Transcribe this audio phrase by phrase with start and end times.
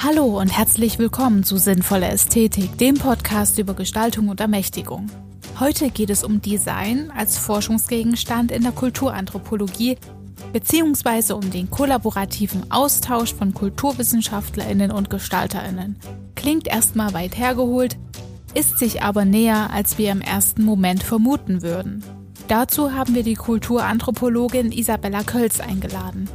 [0.00, 5.08] Hallo und herzlich willkommen zu Sinnvolle Ästhetik, dem Podcast über Gestaltung und Ermächtigung.
[5.58, 9.96] Heute geht es um Design als Forschungsgegenstand in der Kulturanthropologie
[10.52, 15.96] beziehungsweise um den kollaborativen Austausch von Kulturwissenschaftlerinnen und Gestalterinnen.
[16.36, 17.98] Klingt erstmal weit hergeholt,
[18.54, 22.04] ist sich aber näher, als wir im ersten Moment vermuten würden.
[22.46, 26.28] Dazu haben wir die Kulturanthropologin Isabella Kölz eingeladen.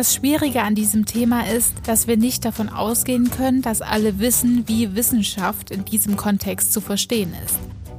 [0.00, 4.64] Das Schwierige an diesem Thema ist, dass wir nicht davon ausgehen können, dass alle wissen,
[4.66, 7.58] wie Wissenschaft in diesem Kontext zu verstehen ist.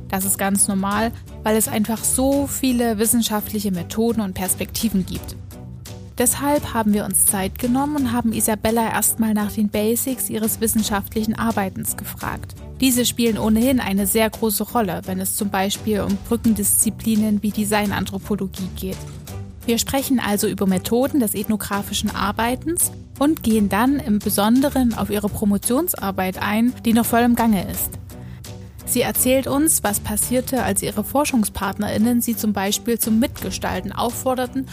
[0.09, 1.11] Das ist ganz normal,
[1.44, 5.35] weil es einfach so viele wissenschaftliche Methoden und Perspektiven gibt.
[6.17, 11.38] Deshalb haben wir uns Zeit genommen und haben Isabella erstmal nach den Basics ihres wissenschaftlichen
[11.38, 12.55] Arbeitens gefragt.
[12.80, 18.70] Diese spielen ohnehin eine sehr große Rolle, wenn es zum Beispiel um Brückendisziplinen wie Designanthropologie
[18.75, 18.97] geht.
[19.65, 25.29] Wir sprechen also über Methoden des ethnografischen Arbeitens und gehen dann im Besonderen auf ihre
[25.29, 27.91] Promotionsarbeit ein, die noch voll im Gange ist.
[28.86, 34.67] Sie erzählt uns, was passierte, als ihre Forschungspartnerinnen sie zum Beispiel zum Mitgestalten aufforderten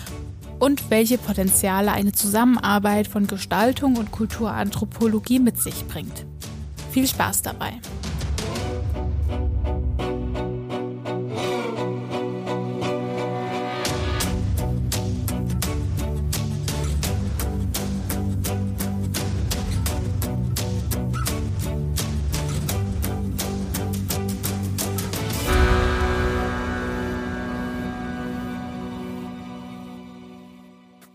[0.58, 6.24] und welche Potenziale eine Zusammenarbeit von Gestaltung und Kulturanthropologie mit sich bringt.
[6.90, 7.74] Viel Spaß dabei!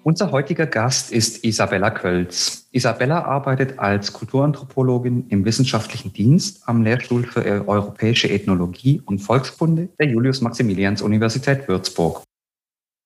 [0.05, 2.67] Unser heutiger Gast ist Isabella Kölz.
[2.71, 10.07] Isabella arbeitet als Kulturanthropologin im wissenschaftlichen Dienst am Lehrstuhl für europäische Ethnologie und Volkskunde der
[10.07, 12.21] Julius-Maximilians-Universität Würzburg.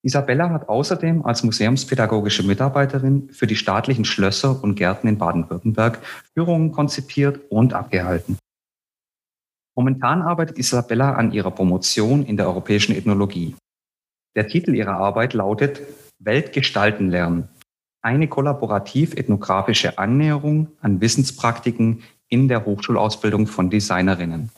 [0.02, 6.00] Isabella hat außerdem als museumspädagogische Mitarbeiterin für die staatlichen Schlösser und Gärten in Baden-Württemberg
[6.34, 8.39] Führungen konzipiert und abgehalten.
[9.76, 13.55] Momentan arbeitet Isabella an ihrer Promotion in der europäischen Ethnologie.
[14.36, 15.82] Der Titel ihrer Arbeit lautet
[16.20, 17.50] Welt gestalten lernen.
[18.02, 24.52] Eine kollaborativ-ethnografische Annäherung an Wissenspraktiken in der Hochschulausbildung von Designerinnen.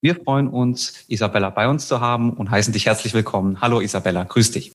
[0.00, 3.60] Wir freuen uns, Isabella bei uns zu haben und heißen dich herzlich willkommen.
[3.60, 4.72] Hallo Isabella, grüß dich.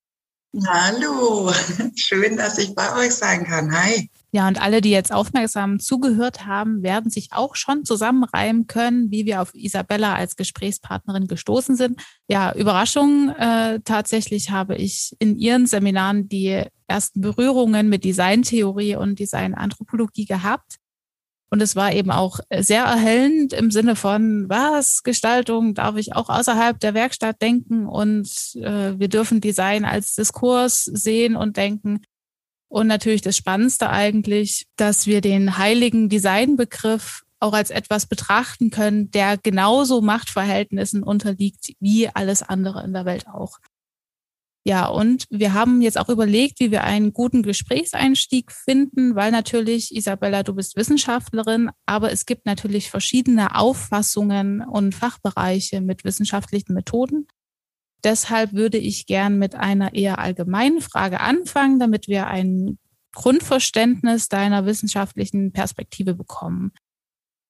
[0.67, 1.51] Hallo,
[1.95, 3.71] schön, dass ich bei euch sein kann.
[3.71, 4.09] Hi.
[4.31, 9.25] Ja, und alle, die jetzt aufmerksam zugehört haben, werden sich auch schon zusammenreimen können, wie
[9.25, 11.99] wir auf Isabella als Gesprächspartnerin gestoßen sind.
[12.27, 19.17] Ja, Überraschung, äh, tatsächlich habe ich in ihren Seminaren die ersten Berührungen mit Designtheorie und
[19.17, 20.75] Designanthropologie gehabt.
[21.51, 26.29] Und es war eben auch sehr erhellend im Sinne von, was, Gestaltung, darf ich auch
[26.29, 32.01] außerhalb der Werkstatt denken und äh, wir dürfen Design als Diskurs sehen und denken.
[32.69, 39.11] Und natürlich das Spannendste eigentlich, dass wir den heiligen Designbegriff auch als etwas betrachten können,
[39.11, 43.57] der genauso Machtverhältnissen unterliegt wie alles andere in der Welt auch.
[44.65, 49.95] Ja, und wir haben jetzt auch überlegt, wie wir einen guten Gesprächseinstieg finden, weil natürlich,
[49.95, 57.27] Isabella, du bist Wissenschaftlerin, aber es gibt natürlich verschiedene Auffassungen und Fachbereiche mit wissenschaftlichen Methoden.
[58.03, 62.77] Deshalb würde ich gern mit einer eher allgemeinen Frage anfangen, damit wir ein
[63.13, 66.71] Grundverständnis deiner wissenschaftlichen Perspektive bekommen.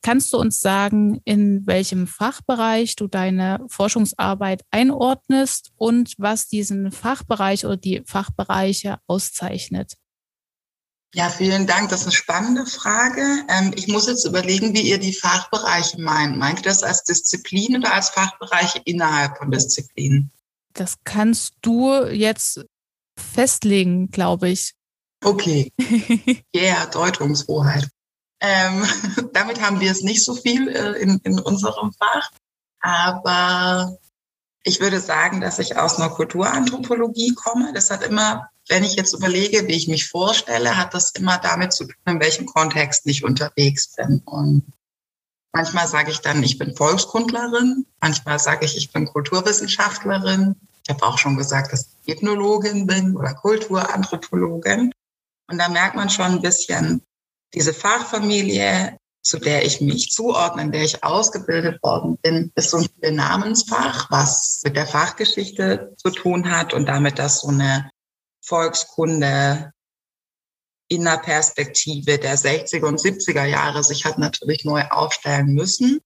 [0.01, 7.65] Kannst du uns sagen, in welchem Fachbereich du deine Forschungsarbeit einordnest und was diesen Fachbereich
[7.65, 9.97] oder die Fachbereiche auszeichnet?
[11.13, 11.89] Ja, vielen Dank.
[11.89, 13.21] Das ist eine spannende Frage.
[13.49, 16.37] Ähm, ich muss jetzt überlegen, wie ihr die Fachbereiche meint.
[16.37, 20.31] Meint ihr das als Disziplin oder als Fachbereiche innerhalb von Disziplinen?
[20.73, 22.65] Das kannst du jetzt
[23.17, 24.73] festlegen, glaube ich.
[25.23, 25.71] Okay.
[25.77, 27.89] Ja, yeah, Deutungshoheit.
[28.41, 28.83] Ähm,
[29.33, 32.31] damit haben wir es nicht so viel äh, in, in unserem Fach.
[32.81, 33.97] Aber
[34.63, 37.73] ich würde sagen, dass ich aus einer Kulturanthropologie komme.
[37.73, 41.73] Das hat immer, wenn ich jetzt überlege, wie ich mich vorstelle, hat das immer damit
[41.73, 44.21] zu tun, in welchem Kontext ich unterwegs bin.
[44.25, 44.63] Und
[45.53, 47.85] manchmal sage ich dann, ich bin Volkskundlerin.
[48.01, 50.55] Manchmal sage ich, ich bin Kulturwissenschaftlerin.
[50.83, 54.91] Ich habe auch schon gesagt, dass ich Ethnologin bin oder Kulturanthropologin.
[55.49, 57.01] Und da merkt man schon ein bisschen
[57.53, 62.77] diese Fachfamilie, zu der ich mich zuordne, in der ich ausgebildet worden bin, ist so
[62.77, 67.89] ein Namensfach, was mit der Fachgeschichte zu tun hat und damit, dass so eine
[68.41, 69.71] Volkskunde
[70.89, 76.01] in der Perspektive der 60er und 70er Jahre sich hat natürlich neu aufstellen müssen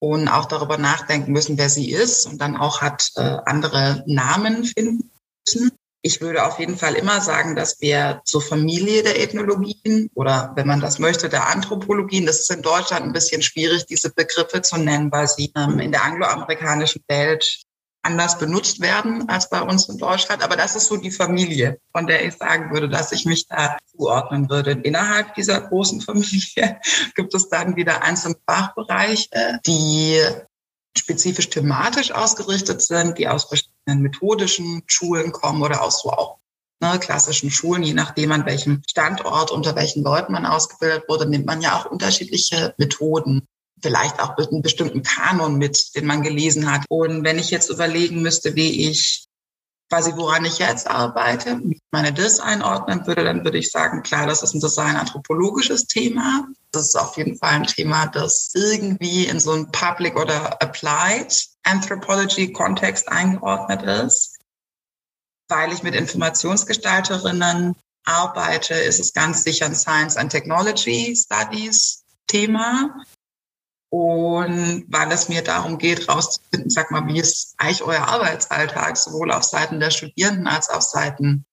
[0.00, 4.64] und auch darüber nachdenken müssen, wer sie ist und dann auch hat äh, andere Namen
[4.64, 5.10] finden
[5.46, 5.70] müssen.
[6.02, 10.66] Ich würde auf jeden Fall immer sagen, dass wir zur Familie der Ethnologien oder wenn
[10.66, 14.76] man das möchte, der Anthropologien, das ist in Deutschland ein bisschen schwierig, diese Begriffe zu
[14.76, 17.62] nennen, weil sie ähm, in der angloamerikanischen Welt
[18.06, 20.42] anders benutzt werden als bei uns in Deutschland.
[20.42, 23.76] Aber das ist so die Familie, von der ich sagen würde, dass ich mich da
[23.90, 24.72] zuordnen würde.
[24.72, 26.80] Innerhalb dieser großen Familie
[27.16, 30.20] gibt es dann wieder einzelne Fachbereiche, die
[30.96, 36.38] spezifisch thematisch ausgerichtet sind, die aus verschiedenen methodischen Schulen kommen oder aus so auch
[36.80, 41.46] ne, klassischen Schulen, je nachdem an welchem Standort, unter welchen Leuten man ausgebildet wurde, nimmt
[41.46, 43.46] man ja auch unterschiedliche Methoden.
[43.82, 46.84] Vielleicht auch einen bestimmten Kanon mit, den man gelesen hat.
[46.88, 49.26] Und wenn ich jetzt überlegen müsste, wie ich
[49.88, 54.42] quasi woran ich jetzt arbeite, meine Dis einordnen würde, dann würde ich sagen, klar, das
[54.42, 56.48] ist ein design-anthropologisches Thema.
[56.72, 61.46] Das ist auf jeden Fall ein Thema, das irgendwie in so ein Public oder Applied
[61.64, 64.36] Anthropology Kontext eingeordnet ist.
[65.48, 73.04] Weil ich mit Informationsgestalterinnen arbeite, ist es ganz sicher ein Science and Technology Studies Thema.
[73.88, 79.30] Und weil es mir darum geht, rauszufinden, sag mal, wie ist eigentlich euer Arbeitsalltag, sowohl
[79.30, 81.46] auf Seiten der Studierenden als auch auf Seiten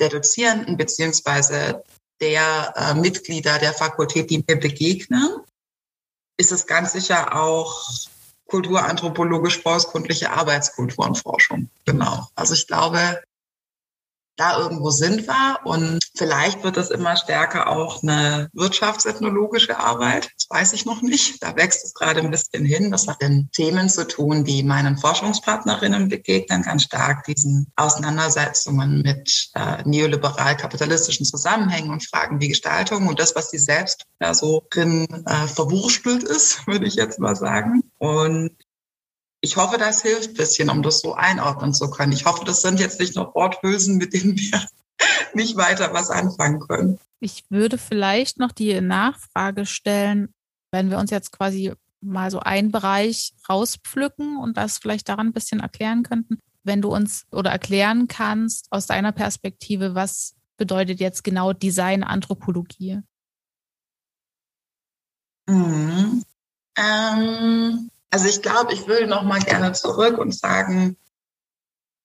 [0.00, 1.82] der Dozierenden beziehungsweise
[2.20, 5.40] der äh, Mitglieder der Fakultät, die mir begegnen,
[6.38, 7.88] ist es ganz sicher auch
[8.46, 11.70] kulturanthropologisch volkskundliche Arbeitskulturenforschung.
[11.84, 12.28] Genau.
[12.34, 13.22] Also ich glaube,
[14.36, 15.58] da irgendwo sind wir.
[15.64, 20.30] Und vielleicht wird es immer stärker auch eine wirtschaftsethnologische Arbeit.
[20.34, 21.42] Das weiß ich noch nicht.
[21.42, 22.90] Da wächst es gerade ein bisschen hin.
[22.90, 29.50] Das hat in Themen zu tun, die meinen Forschungspartnerinnen begegnen, ganz stark diesen Auseinandersetzungen mit
[29.54, 35.06] äh, neoliberal-kapitalistischen Zusammenhängen und Fragen wie Gestaltung und das, was sie selbst da so drin
[35.26, 37.82] äh, verwurstelt ist, würde ich jetzt mal sagen.
[37.98, 38.50] Und
[39.46, 42.10] ich hoffe, das hilft ein bisschen, um das so einordnen zu können.
[42.10, 44.66] Ich hoffe, das sind jetzt nicht nur Worthülsen, mit denen wir
[45.34, 46.98] nicht weiter was anfangen können.
[47.20, 50.34] Ich würde vielleicht noch die Nachfrage stellen,
[50.72, 55.32] wenn wir uns jetzt quasi mal so einen Bereich rauspflücken und das vielleicht daran ein
[55.32, 56.40] bisschen erklären könnten.
[56.64, 63.00] Wenn du uns oder erklären kannst aus deiner Perspektive, was bedeutet jetzt genau Design-Anthropologie?
[65.48, 66.24] Mhm.
[66.76, 70.96] Ähm, also ich glaube, ich würde noch mal gerne zurück und sagen,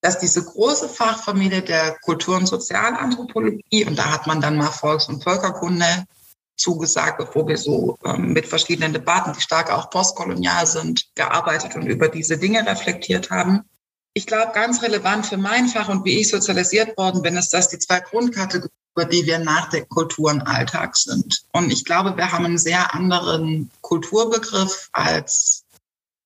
[0.01, 5.07] dass diese große Fachfamilie der Kultur- und Sozialanthropologie, und da hat man dann mal Volks-
[5.07, 6.06] und Völkerkunde
[6.57, 11.86] zugesagt, bevor wir so ähm, mit verschiedenen Debatten, die stark auch postkolonial sind, gearbeitet und
[11.88, 13.62] über diese Dinge reflektiert haben.
[14.13, 17.69] Ich glaube, ganz relevant für mein Fach und wie ich sozialisiert worden bin, ist, dass
[17.69, 21.44] die zwei Grundkategorien, über die wir nachdenken, Kultur Alltag sind.
[21.53, 25.63] Und ich glaube, wir haben einen sehr anderen Kulturbegriff als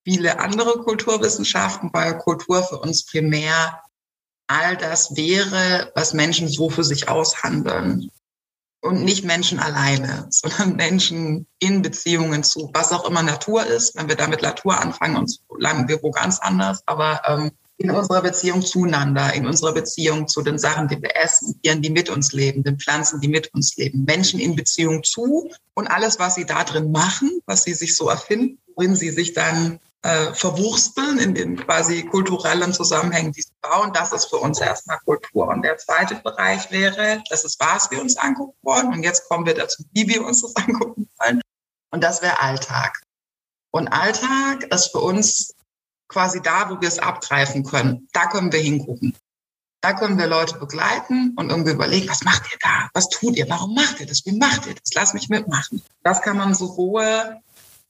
[0.05, 3.81] viele andere Kulturwissenschaften, weil Kultur für uns primär
[4.47, 8.09] all das wäre, was Menschen so für sich aushandeln.
[8.81, 13.95] Und nicht Menschen alleine, sondern Menschen in Beziehungen zu, was auch immer Natur ist.
[13.95, 16.83] Wenn wir damit Natur anfangen, uns landen wir wo ganz anders.
[16.85, 21.59] Aber ähm, in unserer Beziehung zueinander, in unserer Beziehung zu den Sachen, die wir essen,
[21.61, 25.51] Tieren, die mit uns leben, den Pflanzen, die mit uns leben, Menschen in Beziehung zu
[25.73, 29.33] und alles, was sie da drin machen, was sie sich so erfinden, worin sie sich
[29.33, 33.91] dann äh, verwursteln in den quasi kulturellen Zusammenhängen, die sie bauen.
[33.91, 35.47] Das ist für uns erstmal Kultur.
[35.47, 38.93] Und der zweite Bereich wäre, das ist, was wir uns angucken wollen.
[38.93, 41.41] Und jetzt kommen wir dazu, wie wir uns das angucken wollen.
[41.89, 43.01] Und das wäre Alltag.
[43.71, 45.55] Und Alltag ist für uns
[46.07, 48.07] quasi da, wo wir es abgreifen können.
[48.13, 49.17] Da können wir hingucken.
[49.81, 52.89] Da können wir Leute begleiten und irgendwie überlegen, was macht ihr da?
[52.93, 53.49] Was tut ihr?
[53.49, 54.23] Warum macht ihr das?
[54.25, 54.93] Wie macht ihr das?
[54.93, 55.81] Lass mich mitmachen.
[56.03, 57.39] Das kann man sowohl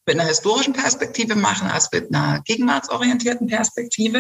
[0.06, 4.20] mit einer historischen Perspektive machen als mit einer gegenwartsorientierten Perspektive.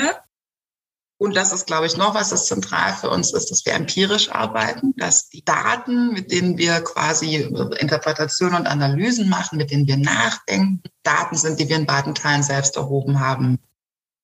[1.17, 4.31] Und das ist, glaube ich, noch was, das zentral für uns ist, dass wir empirisch
[4.31, 9.95] arbeiten, dass die Daten, mit denen wir quasi Interpretationen und Analysen machen, mit denen wir
[9.95, 13.59] nachdenken, Daten sind, die wir in beiden Teilen selbst erhoben haben.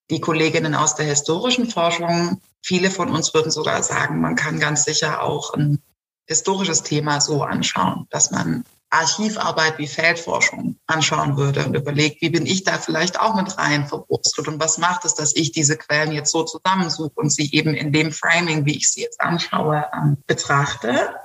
[0.10, 4.84] Die Kolleginnen aus der historischen Forschung, viele von uns würden sogar sagen, man kann ganz
[4.84, 5.82] sicher auch ein
[6.28, 12.46] historisches Thema so anschauen, dass man Archivarbeit wie Feldforschung anschauen würde und überlegt, wie bin
[12.46, 16.12] ich da vielleicht auch mit rein verwurzelt und was macht es, dass ich diese Quellen
[16.12, 20.18] jetzt so zusammensuche und sie eben in dem Framing, wie ich sie jetzt anschaue, ähm,
[20.28, 21.16] betrachte.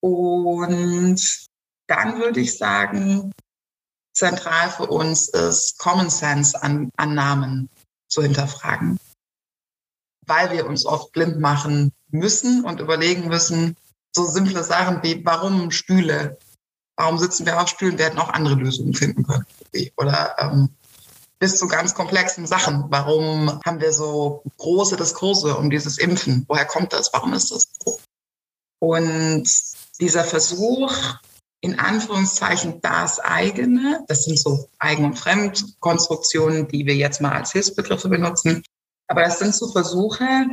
[0.00, 1.20] Und
[1.88, 3.32] dann würde ich sagen,
[4.14, 7.68] zentral für uns ist Common Sense an Annahmen
[8.08, 8.98] zu hinterfragen,
[10.26, 13.76] weil wir uns oft blind machen müssen und überlegen müssen,
[14.14, 16.38] so simple Sachen wie, warum Stühle
[16.98, 17.96] Warum sitzen wir auf Stühlen?
[17.96, 19.46] Wir hätten auch andere Lösungen finden können.
[19.96, 20.70] Oder ähm,
[21.38, 22.86] bis zu ganz komplexen Sachen.
[22.88, 26.44] Warum haben wir so große Diskurse um dieses Impfen?
[26.48, 27.12] Woher kommt das?
[27.12, 28.00] Warum ist das so?
[28.80, 29.48] Und
[30.00, 30.92] dieser Versuch,
[31.60, 37.52] in Anführungszeichen das eigene, das sind so Eigen- und Fremdkonstruktionen, die wir jetzt mal als
[37.52, 38.64] Hilfsbegriffe benutzen,
[39.06, 40.46] aber das sind so Versuche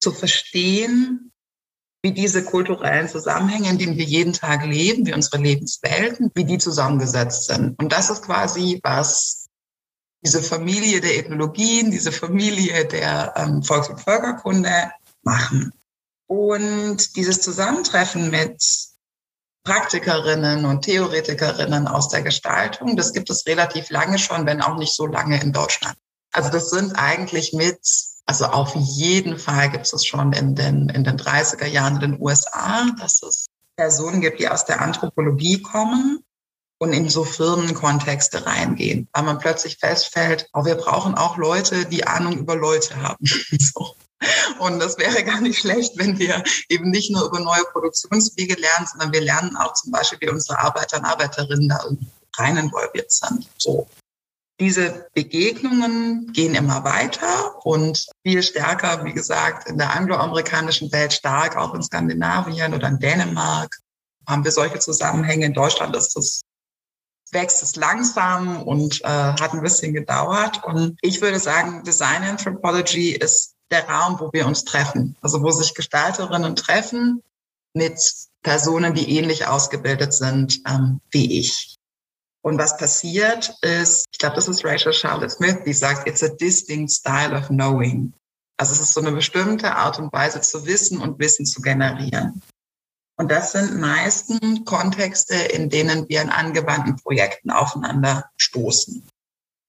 [0.00, 1.32] zu verstehen,
[2.06, 6.58] wie diese kulturellen Zusammenhänge, in denen wir jeden Tag leben, wie unsere Lebenswelten, wie die
[6.58, 7.76] zusammengesetzt sind.
[7.80, 9.48] Und das ist quasi, was
[10.24, 15.72] diese Familie der Ethnologien, diese Familie der ähm, Volks- und Völkerkunde machen.
[16.28, 18.62] Und dieses Zusammentreffen mit
[19.64, 24.94] Praktikerinnen und Theoretikerinnen aus der Gestaltung, das gibt es relativ lange schon, wenn auch nicht
[24.94, 25.96] so lange in Deutschland.
[26.32, 27.80] Also das sind eigentlich mit,
[28.26, 32.20] also auf jeden Fall gibt es schon in den, in den 30er Jahren in den
[32.20, 36.24] USA, dass es Personen gibt, die aus der Anthropologie kommen
[36.78, 42.06] und in so Firmenkontexte reingehen, weil man plötzlich feststellt, oh, wir brauchen auch Leute, die
[42.06, 43.24] Ahnung über Leute haben.
[43.58, 43.94] so.
[44.58, 48.86] Und das wäre gar nicht schlecht, wenn wir eben nicht nur über neue Produktionswege lernen,
[48.90, 51.84] sondern wir lernen auch zum Beispiel, wie unsere Arbeiter und Arbeiterinnen da
[52.38, 53.46] rein involviert sind.
[53.58, 53.86] So.
[54.58, 61.56] Diese Begegnungen gehen immer weiter und viel stärker, wie gesagt, in der angloamerikanischen Welt stark,
[61.56, 63.76] auch in Skandinavien oder in Dänemark
[64.26, 65.46] haben wir solche Zusammenhänge.
[65.46, 66.40] In Deutschland ist das
[67.32, 70.62] wächst es langsam und äh, hat ein bisschen gedauert.
[70.64, 75.16] Und ich würde sagen, Design Anthropology ist der Raum, wo wir uns treffen.
[75.20, 77.22] Also wo sich Gestalterinnen treffen
[77.74, 78.00] mit
[78.42, 81.75] Personen, die ähnlich ausgebildet sind ähm, wie ich.
[82.46, 86.28] Und was passiert ist, ich glaube, das ist Rachel Charlotte Smith, die sagt, it's a
[86.28, 88.12] distinct style of knowing.
[88.56, 92.40] Also es ist so eine bestimmte Art und Weise zu wissen und Wissen zu generieren.
[93.16, 99.04] Und das sind meistens Kontexte, in denen wir in angewandten Projekten aufeinander stoßen.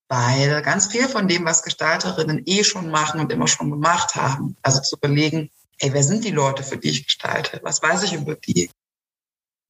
[0.08, 4.56] Weil ganz viel von dem, was Gestalterinnen eh schon machen und immer schon gemacht haben,
[4.62, 7.60] also zu überlegen, hey, wer sind die Leute, für die ich gestalte?
[7.64, 8.70] Was weiß ich über die?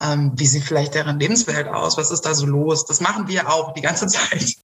[0.01, 1.97] Ähm, wie sieht vielleicht deren Lebenswelt aus?
[1.97, 2.85] Was ist da so los?
[2.85, 4.55] Das machen wir auch die ganze Zeit.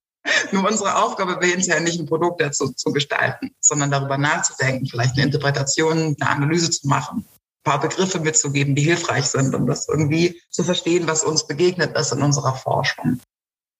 [0.51, 4.87] Nur unsere Aufgabe wäre es ja nicht, ein Produkt dazu zu gestalten, sondern darüber nachzudenken,
[4.87, 9.67] vielleicht eine Interpretation, eine Analyse zu machen, ein paar Begriffe mitzugeben, die hilfreich sind, um
[9.67, 13.19] das irgendwie zu verstehen, was uns begegnet ist in unserer Forschung.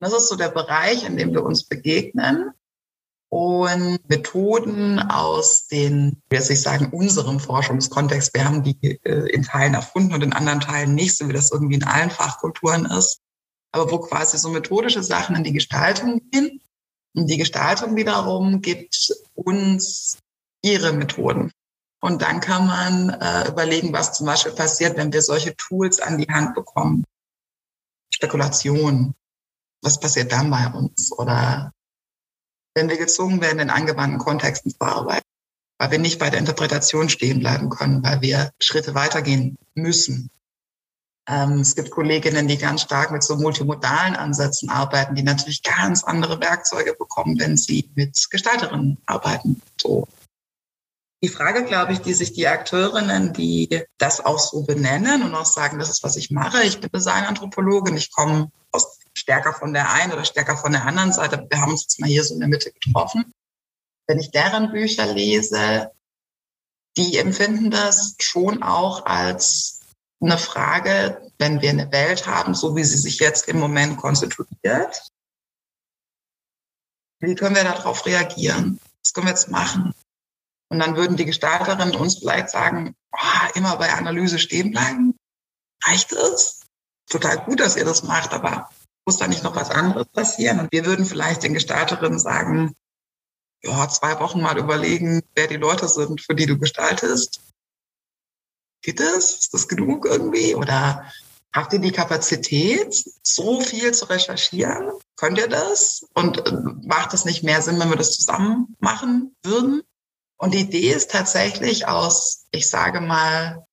[0.01, 2.51] Das ist so der Bereich, in dem wir uns begegnen
[3.33, 8.31] und Methoden aus den, wie soll ich sagen, unserem Forschungskontext.
[8.35, 11.49] Wir haben die äh, in Teilen erfunden und in anderen Teilen nicht, so wie das
[11.51, 13.21] irgendwie in allen Fachkulturen ist.
[13.71, 16.61] Aber wo quasi so methodische Sachen in die Gestaltung gehen.
[17.15, 20.19] Und die Gestaltung wiederum gibt uns
[20.61, 21.51] ihre Methoden.
[22.01, 26.19] Und dann kann man äh, überlegen, was zum Beispiel passiert, wenn wir solche Tools an
[26.19, 27.03] die Hand bekommen.
[28.13, 29.15] Spekulation,
[29.81, 31.11] was passiert dann bei uns?
[31.17, 31.73] Oder
[32.75, 35.25] wenn wir gezwungen werden, in angewandten Kontexten zu arbeiten,
[35.77, 40.29] weil wir nicht bei der Interpretation stehen bleiben können, weil wir Schritte weitergehen müssen.
[41.27, 46.03] Ähm, es gibt Kolleginnen, die ganz stark mit so multimodalen Ansätzen arbeiten, die natürlich ganz
[46.03, 49.61] andere Werkzeuge bekommen, wenn sie mit Gestalterinnen arbeiten.
[49.79, 50.07] So.
[51.23, 55.45] Die Frage, glaube ich, die sich die Akteurinnen, die das auch so benennen und auch
[55.45, 56.61] sagen, das ist, was ich mache.
[56.63, 61.13] Ich bin Designanthropologin, ich komme aus stärker von der einen oder stärker von der anderen
[61.13, 61.45] Seite.
[61.49, 63.31] Wir haben uns jetzt mal hier so in der Mitte getroffen.
[64.07, 65.91] Wenn ich deren Bücher lese,
[66.97, 69.81] die empfinden das schon auch als
[70.21, 75.09] eine Frage, wenn wir eine Welt haben, so wie sie sich jetzt im Moment konstituiert.
[77.19, 78.79] Wie können wir darauf reagieren?
[79.03, 79.93] Was können wir jetzt machen?
[80.69, 85.15] Und dann würden die Gestalterinnen uns vielleicht sagen, oh, immer bei Analyse stehen bleiben.
[85.85, 86.61] Reicht es?
[87.09, 88.69] Total gut, dass ihr das macht, aber
[89.05, 90.59] muss da nicht noch was anderes passieren?
[90.59, 92.75] Und wir würden vielleicht den Gestalterinnen sagen,
[93.63, 97.41] ja, zwei Wochen mal überlegen, wer die Leute sind, für die du gestaltest.
[98.81, 99.35] Geht das?
[99.39, 100.55] Ist das genug irgendwie?
[100.55, 101.09] Oder
[101.53, 102.93] habt ihr die Kapazität,
[103.23, 104.91] so viel zu recherchieren?
[105.15, 106.05] Könnt ihr das?
[106.13, 106.51] Und äh,
[106.83, 109.83] macht es nicht mehr Sinn, wenn wir das zusammen machen würden?
[110.37, 113.65] Und die Idee ist tatsächlich aus, ich sage mal,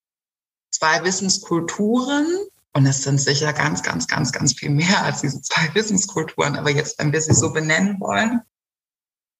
[0.70, 2.26] zwei Wissenskulturen
[2.72, 6.56] und es sind sicher ganz, ganz, ganz, ganz viel mehr als diese zwei Wissenskulturen.
[6.56, 8.42] Aber jetzt, wenn wir sie so benennen wollen,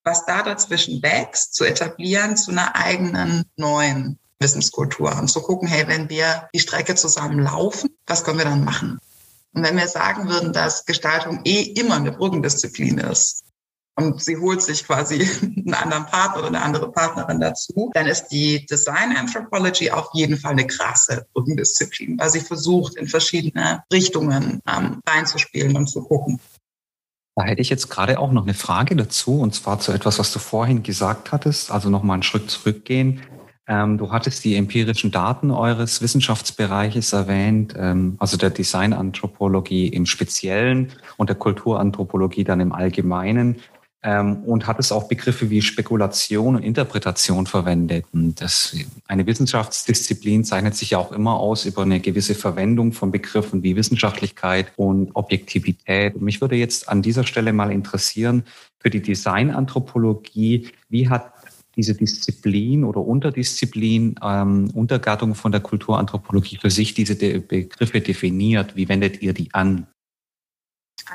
[0.02, 5.86] was da dazwischen wächst, zu etablieren zu einer eigenen neuen Wissenskultur und zu gucken, hey,
[5.86, 8.98] wenn wir die Strecke zusammen laufen, was können wir dann machen?
[9.52, 13.44] Und wenn wir sagen würden, dass Gestaltung eh immer eine Brückendisziplin ist,
[13.96, 18.28] und sie holt sich quasi einen anderen Partner oder eine andere Partnerin dazu, dann ist
[18.28, 24.60] die Design Anthropology auf jeden Fall eine krasse Rückendisziplin, weil sie versucht, in verschiedene Richtungen
[24.66, 26.40] ähm, reinzuspielen und zu gucken.
[27.36, 30.32] Da hätte ich jetzt gerade auch noch eine Frage dazu, und zwar zu etwas, was
[30.32, 33.22] du vorhin gesagt hattest, also nochmal einen Schritt zurückgehen.
[33.66, 40.92] Ähm, du hattest die empirischen Daten eures Wissenschaftsbereiches erwähnt, ähm, also der Designanthropologie im Speziellen
[41.18, 43.60] und der Kulturanthropologie dann im Allgemeinen
[44.02, 48.06] ähm, und hat es auch Begriffe wie Spekulation und Interpretation verwendet.
[48.12, 48.74] Und das,
[49.06, 53.76] eine Wissenschaftsdisziplin zeichnet sich ja auch immer aus über eine gewisse Verwendung von Begriffen wie
[53.76, 56.14] Wissenschaftlichkeit und Objektivität.
[56.14, 58.44] Und mich würde jetzt an dieser Stelle mal interessieren,
[58.78, 61.34] für die Designanthropologie, wie hat
[61.76, 68.76] diese Disziplin oder Unterdisziplin, ähm, Untergattung von der Kulturanthropologie für sich diese De Begriffe definiert?
[68.76, 69.86] Wie wendet ihr die an?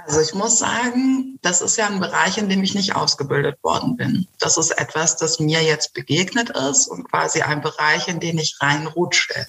[0.06, 3.96] Also ich muss sagen, das ist ja ein Bereich, in dem ich nicht ausgebildet worden
[3.96, 4.28] bin.
[4.40, 8.58] Das ist etwas, das mir jetzt begegnet ist und quasi ein Bereich, in den ich
[8.60, 9.48] reinrutsche.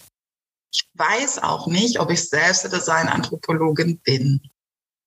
[0.73, 4.41] Ich weiß auch nicht, ob ich selbst Designanthropologin bin,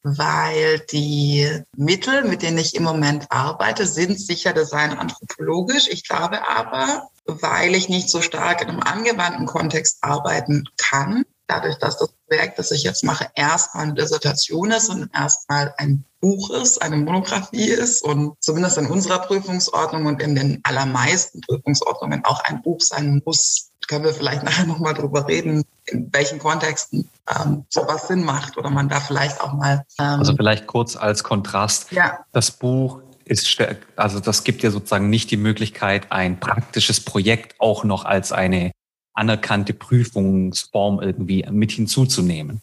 [0.03, 5.87] weil die Mittel, mit denen ich im Moment arbeite, sind sicher designanthropologisch.
[5.89, 11.77] Ich glaube aber, weil ich nicht so stark in einem angewandten Kontext arbeiten kann, dadurch,
[11.77, 16.51] dass das Projekt, das ich jetzt mache, erstmal eine Dissertation ist und erstmal ein Buch
[16.51, 22.43] ist, eine Monographie ist und zumindest in unserer Prüfungsordnung und in den allermeisten Prüfungsordnungen auch
[22.43, 23.71] ein Buch sein muss.
[23.87, 28.69] Können wir vielleicht nachher nochmal drüber reden, in welchen Kontexten ähm, sowas Sinn macht oder
[28.69, 29.85] man da vielleicht auch mal.
[29.99, 31.91] Ähm, also vielleicht kurz als Kontrast.
[31.91, 32.19] Ja.
[32.31, 33.57] Das Buch ist,
[33.95, 38.71] also das gibt ja sozusagen nicht die Möglichkeit, ein praktisches Projekt auch noch als eine
[39.19, 42.61] anerkannte Prüfungsform irgendwie mit hinzuzunehmen.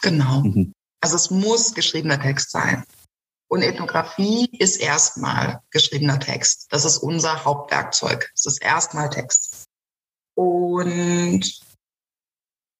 [0.00, 0.42] Genau.
[0.42, 0.72] Mhm.
[1.02, 2.84] Also es muss geschriebener Text sein.
[3.48, 6.66] Und Ethnographie ist erstmal geschriebener Text.
[6.70, 8.30] Das ist unser Hauptwerkzeug.
[8.34, 9.64] Es ist erstmal Text.
[10.36, 11.60] Und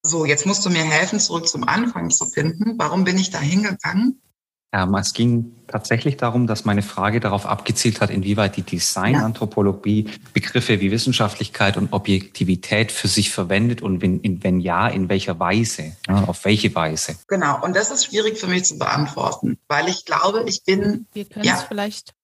[0.02, 2.78] so, jetzt musst du mir helfen, zurück zum Anfang zu finden.
[2.78, 4.22] Warum bin ich da hingegangen?
[4.72, 10.80] Ähm, es ging tatsächlich darum, dass meine Frage darauf abgezielt hat, inwieweit die Designanthropologie Begriffe
[10.80, 15.96] wie Wissenschaftlichkeit und Objektivität für sich verwendet und wenn, in, wenn ja, in welcher Weise,
[16.06, 17.16] ja, auf welche Weise.
[17.26, 21.06] Genau, und das ist schwierig für mich zu beantworten, weil ich glaube, ich bin.
[21.12, 21.66] Wir können es ja.
[21.66, 22.14] vielleicht,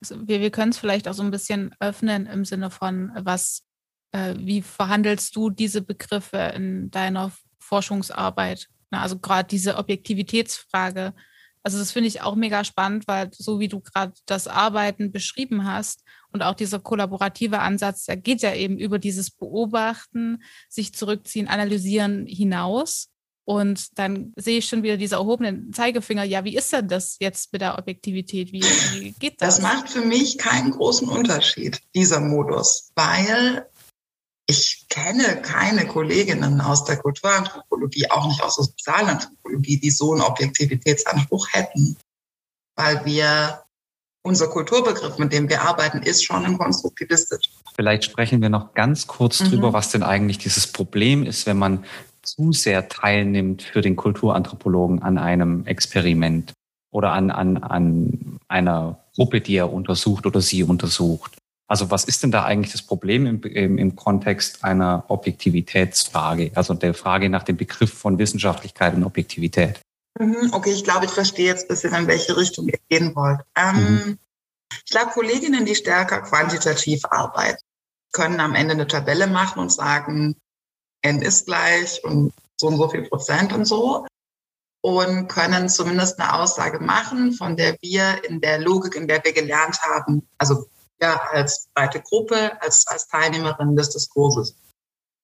[0.00, 3.64] also wir, wir können es vielleicht auch so ein bisschen öffnen im Sinne von, was,
[4.12, 8.68] äh, wie verhandelst du diese Begriffe in deiner Forschungsarbeit?
[8.90, 11.12] Also gerade diese Objektivitätsfrage
[11.62, 15.64] also das finde ich auch mega spannend, weil so wie du gerade das Arbeiten beschrieben
[15.64, 21.48] hast und auch dieser kollaborative Ansatz, der geht ja eben über dieses Beobachten, sich zurückziehen,
[21.48, 23.08] analysieren hinaus.
[23.44, 26.22] Und dann sehe ich schon wieder diese erhobenen Zeigefinger.
[26.22, 28.52] Ja, wie ist denn das jetzt mit der Objektivität?
[28.52, 29.56] Wie, wie geht das?
[29.56, 33.66] Das macht für mich keinen großen Unterschied, dieser Modus, weil
[34.50, 40.22] ich kenne keine Kolleginnen aus der Kulturanthropologie, auch nicht aus der Sozialanthropologie, die so einen
[40.22, 41.96] Objektivitätsanspruch hätten,
[42.76, 43.62] weil wir
[44.22, 47.48] unser Kulturbegriff, mit dem wir arbeiten, ist schon ein konstruktivistisch.
[47.74, 49.50] Vielleicht sprechen wir noch ganz kurz mhm.
[49.50, 51.84] drüber, was denn eigentlich dieses Problem ist, wenn man
[52.22, 56.52] zu sehr teilnimmt für den Kulturanthropologen an einem Experiment
[56.90, 61.39] oder an, an, an einer Gruppe, die er untersucht oder sie untersucht.
[61.70, 66.74] Also was ist denn da eigentlich das Problem im, im, im, Kontext einer Objektivitätsfrage, also
[66.74, 69.80] der Frage nach dem Begriff von Wissenschaftlichkeit und Objektivität?
[70.18, 73.38] Mhm, okay, ich glaube, ich verstehe jetzt ein bisschen, in welche Richtung ihr gehen wollt.
[73.56, 74.18] Ähm, mhm.
[74.84, 77.62] Ich glaube, Kolleginnen, die stärker quantitativ arbeiten,
[78.10, 80.34] können am Ende eine Tabelle machen und sagen,
[81.02, 84.06] n ist gleich und so und so viel Prozent und so
[84.82, 89.32] und können zumindest eine Aussage machen, von der wir in der Logik, in der wir
[89.32, 90.66] gelernt haben, also
[91.00, 94.54] ja, als breite Gruppe, als, als Teilnehmerin des Diskurses.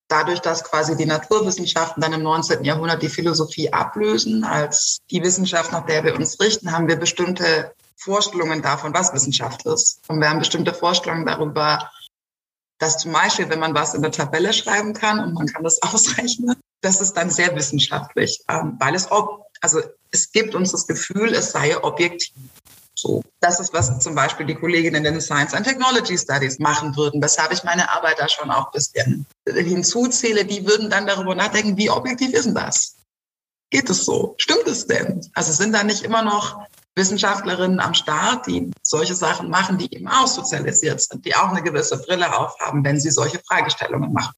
[0.09, 2.65] Dadurch, dass quasi die Naturwissenschaften dann im 19.
[2.65, 7.75] Jahrhundert die Philosophie ablösen, als die Wissenschaft, nach der wir uns richten, haben wir bestimmte
[7.97, 10.01] Vorstellungen davon, was Wissenschaft ist.
[10.09, 11.91] Und wir haben bestimmte Vorstellungen darüber,
[12.79, 15.83] dass zum Beispiel, wenn man was in der Tabelle schreiben kann und man kann das
[15.83, 19.81] ausrechnen, das ist dann sehr wissenschaftlich, ähm, weil es, ob, also
[20.13, 22.35] es gibt uns das Gefühl, es sei objektiv.
[22.99, 26.97] So, das ist, was zum Beispiel die Kolleginnen in den Science and Technology Studies machen
[26.97, 30.47] würden, weshalb ich meine Arbeit da schon auch ein bisschen hinzuzähle.
[30.47, 32.97] Die würden dann darüber nachdenken, wie objektiv ist denn das?
[33.71, 34.35] Geht es so?
[34.39, 35.21] Stimmt es denn?
[35.35, 36.59] Also sind da nicht immer noch
[36.95, 41.63] Wissenschaftlerinnen am Start, die solche Sachen machen, die eben auch sozialisiert sind, die auch eine
[41.63, 44.33] gewisse Brille aufhaben, wenn sie solche Fragestellungen machen.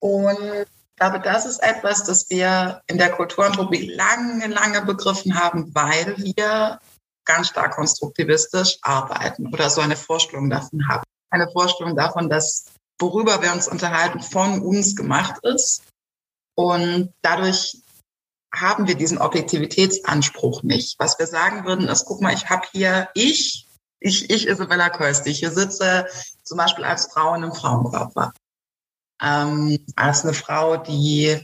[0.00, 5.74] Und ich glaube, das ist etwas, das wir in der Kulturanthropologie lange, lange begriffen haben,
[5.74, 6.78] weil wir
[7.24, 11.04] ganz stark konstruktivistisch arbeiten oder so eine Vorstellung davon haben.
[11.30, 12.66] Eine Vorstellung davon, dass
[12.98, 15.82] worüber wir uns unterhalten, von uns gemacht ist.
[16.54, 17.78] Und dadurch
[18.54, 20.98] haben wir diesen Objektivitätsanspruch nicht.
[20.98, 23.66] Was wir sagen würden, ist, guck mal, ich habe hier ich,
[23.98, 26.06] ich, ich Isabella Köst, ich hier sitze
[26.44, 28.32] zum Beispiel als Frau in einem Frauenkörper.
[29.22, 31.40] Ähm, als eine Frau, die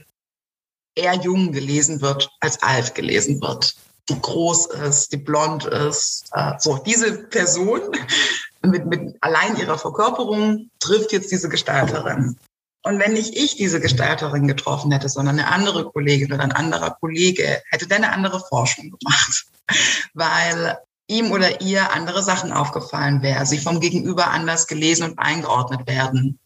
[0.94, 3.76] eher jung gelesen wird, als alt gelesen wird.
[4.08, 6.24] Die groß ist, die blond ist.
[6.32, 7.80] Äh, so, diese Person
[8.62, 12.36] mit, mit allein ihrer Verkörperung trifft jetzt diese Gestalterin.
[12.82, 16.96] Und wenn nicht ich diese Gestalterin getroffen hätte, sondern eine andere Kollegin oder ein anderer
[17.00, 19.46] Kollege, hätte der eine andere Forschung gemacht,
[20.14, 25.86] weil ihm oder ihr andere Sachen aufgefallen wäre, sie vom Gegenüber anders gelesen und eingeordnet
[25.86, 26.38] werden.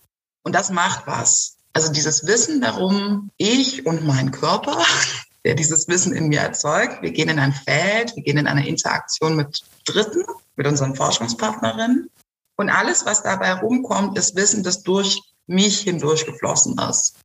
[0.43, 1.57] Und das macht was.
[1.73, 4.79] Also dieses Wissen darum, ich und mein Körper,
[5.45, 8.67] der dieses Wissen in mir erzeugt, wir gehen in ein Feld, wir gehen in eine
[8.67, 10.25] Interaktion mit Dritten,
[10.57, 12.09] mit unseren Forschungspartnerinnen.
[12.57, 17.17] Und alles, was dabei rumkommt, ist Wissen, das durch mich hindurchgeflossen ist.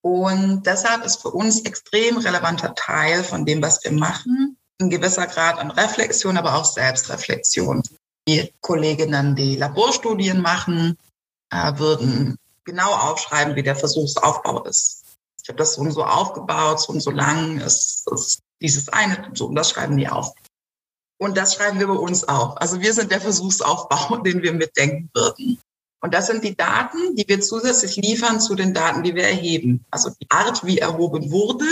[0.00, 5.26] Und deshalb ist für uns extrem relevanter Teil von dem, was wir machen, ein gewisser
[5.26, 7.82] Grad an Reflexion, aber auch Selbstreflexion.
[8.28, 10.96] Die Kolleginnen, die Laborstudien machen,
[11.50, 14.97] äh, würden genau aufschreiben, wie der Versuchsaufbau ist.
[15.48, 19.30] Ich habe das so und so aufgebaut, so und so lang ist, ist dieses eine,
[19.32, 20.34] so und das schreiben die auf.
[21.18, 22.60] Und das schreiben wir bei uns auf.
[22.60, 25.58] Also wir sind der Versuchsaufbau, den wir mitdenken würden.
[26.02, 29.86] Und das sind die Daten, die wir zusätzlich liefern zu den Daten, die wir erheben.
[29.90, 31.64] Also die Art, wie erhoben wurde,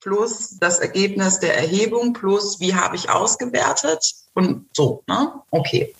[0.00, 5.02] plus das Ergebnis der Erhebung, plus wie habe ich ausgewertet und so.
[5.06, 5.40] Ne?
[5.50, 5.96] Okay.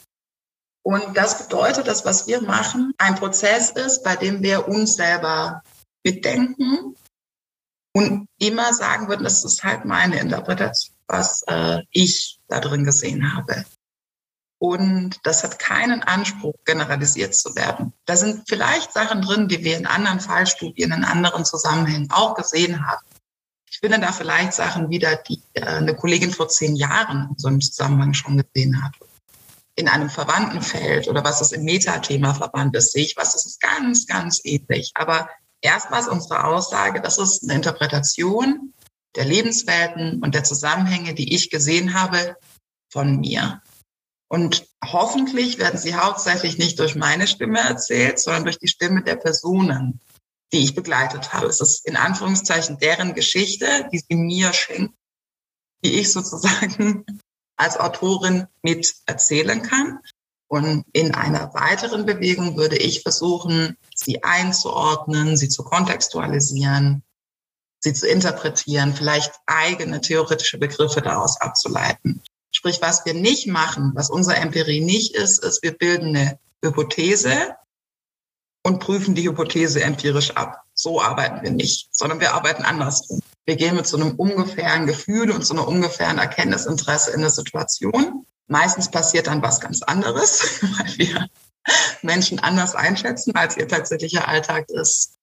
[0.82, 5.62] Und das bedeutet, dass was wir machen, ein Prozess ist, bei dem wir uns selber
[6.04, 6.94] mitdenken
[7.96, 13.34] und immer sagen würden, das ist halt meine Interpretation, was äh, ich da drin gesehen
[13.34, 13.64] habe.
[14.58, 17.94] Und das hat keinen Anspruch, generalisiert zu werden.
[18.04, 22.86] Da sind vielleicht Sachen drin, die wir in anderen Fallstudien, in anderen Zusammenhängen auch gesehen
[22.86, 23.02] haben.
[23.70, 27.48] Ich finde da vielleicht Sachen wieder, die äh, eine Kollegin vor zehn Jahren in so
[27.48, 28.92] einem Zusammenhang schon gesehen hat.
[29.74, 33.46] In einem verwandten Feld oder was ist im Metathema verwandt ist, sehe ich was, das
[33.46, 34.92] ist ganz, ganz ähnlich.
[34.94, 35.30] Aber
[35.66, 38.72] erstmal ist unsere Aussage, das ist eine Interpretation
[39.16, 42.36] der Lebenswelten und der Zusammenhänge, die ich gesehen habe,
[42.90, 43.62] von mir.
[44.28, 49.16] Und hoffentlich werden sie hauptsächlich nicht durch meine Stimme erzählt, sondern durch die Stimme der
[49.16, 50.00] Personen,
[50.52, 51.46] die ich begleitet habe.
[51.46, 54.94] Es ist in Anführungszeichen deren Geschichte, die sie mir schenken,
[55.84, 57.04] die ich sozusagen
[57.56, 60.00] als Autorin mit erzählen kann.
[60.48, 67.02] Und in einer weiteren Bewegung würde ich versuchen, sie einzuordnen, sie zu kontextualisieren,
[67.80, 72.22] sie zu interpretieren, vielleicht eigene theoretische Begriffe daraus abzuleiten.
[72.52, 77.56] Sprich, was wir nicht machen, was unsere Empirie nicht ist, ist, wir bilden eine Hypothese
[78.62, 80.62] und prüfen die Hypothese empirisch ab.
[80.74, 83.20] So arbeiten wir nicht, sondern wir arbeiten andersrum.
[83.46, 88.26] Wir gehen mit so einem ungefähren Gefühl und so einer ungefähren Erkenntnisinteresse in eine Situation.
[88.48, 91.28] Meistens passiert dann was ganz anderes, weil wir
[92.02, 95.16] Menschen anders einschätzen, als ihr tatsächlicher Alltag ist.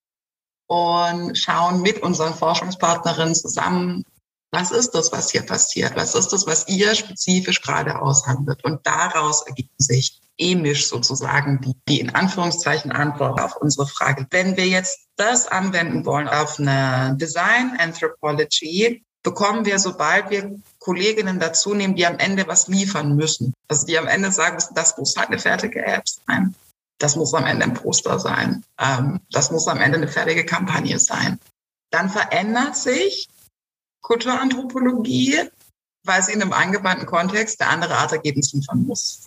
[0.68, 4.06] Und schauen mit unseren Forschungspartnerinnen zusammen,
[4.52, 5.96] was ist das, was hier passiert?
[5.96, 8.64] Was ist das, was ihr spezifisch gerade aushandelt?
[8.64, 14.28] Und daraus ergibt sich emisch sozusagen die, die in Anführungszeichen Antwort auf unsere Frage.
[14.30, 21.40] Wenn wir jetzt das anwenden wollen auf eine Design Anthropology, bekommen wir, sobald wir Kolleginnen
[21.40, 23.54] dazu nehmen, die am Ende was liefern müssen.
[23.70, 26.56] Also die am Ende sagen müssen, das muss halt eine fertige App sein.
[27.00, 28.64] Das muss am Ende ein Poster sein.
[28.78, 31.40] Ähm, das muss am Ende eine fertige Kampagne sein.
[31.90, 33.30] Dann verändert sich
[34.02, 35.50] Kulturanthropologie,
[36.06, 39.26] weil sie in einem angewandten Kontext eine andere Art Ergebnis liefern muss.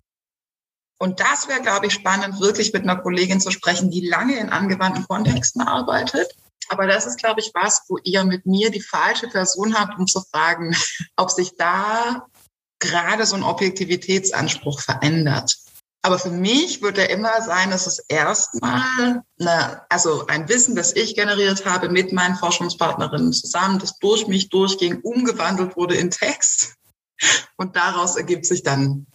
[0.99, 4.51] Und das wäre, glaube ich, spannend, wirklich mit einer Kollegin zu sprechen, die lange in
[4.51, 6.35] angewandten Kontexten arbeitet.
[6.69, 10.07] Aber das ist, glaube ich, was, wo ihr mit mir die falsche Person habt, um
[10.07, 10.75] zu fragen,
[11.17, 12.27] ob sich da
[12.79, 15.57] gerade so ein Objektivitätsanspruch verändert.
[16.03, 20.95] Aber für mich wird er immer sein, dass es erstmal eine, also ein Wissen, das
[20.95, 26.75] ich generiert habe mit meinen Forschungspartnerinnen zusammen, das durch mich durchging, umgewandelt wurde in Text.
[27.57, 29.07] Und daraus ergibt sich dann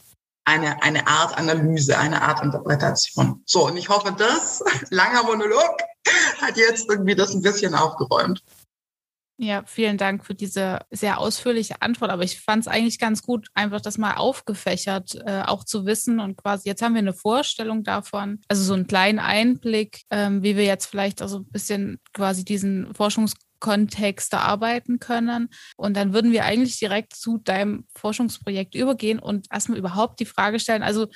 [0.43, 3.41] eine, eine Art Analyse, eine Art Interpretation.
[3.45, 5.77] So, und ich hoffe, das, langer Monolog,
[6.41, 8.43] hat jetzt irgendwie das ein bisschen aufgeräumt.
[9.43, 12.11] Ja, vielen Dank für diese sehr ausführliche Antwort.
[12.11, 16.19] Aber ich fand es eigentlich ganz gut, einfach das mal aufgefächert äh, auch zu wissen
[16.19, 20.55] und quasi jetzt haben wir eine Vorstellung davon, also so einen kleinen Einblick, ähm, wie
[20.57, 25.49] wir jetzt vielleicht also ein bisschen quasi diesen Forschungskontext erarbeiten können.
[25.75, 30.59] Und dann würden wir eigentlich direkt zu deinem Forschungsprojekt übergehen und erstmal überhaupt die Frage
[30.59, 31.07] stellen, also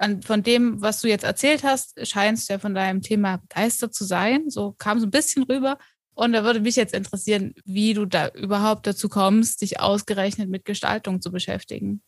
[0.00, 3.94] an, von dem, was du jetzt erzählt hast, scheinst du ja von deinem Thema begeistert
[3.94, 4.48] zu sein.
[4.48, 5.78] So kam so ein bisschen rüber.
[6.14, 10.64] Und da würde mich jetzt interessieren, wie du da überhaupt dazu kommst, dich ausgerechnet mit
[10.64, 12.02] Gestaltung zu beschäftigen.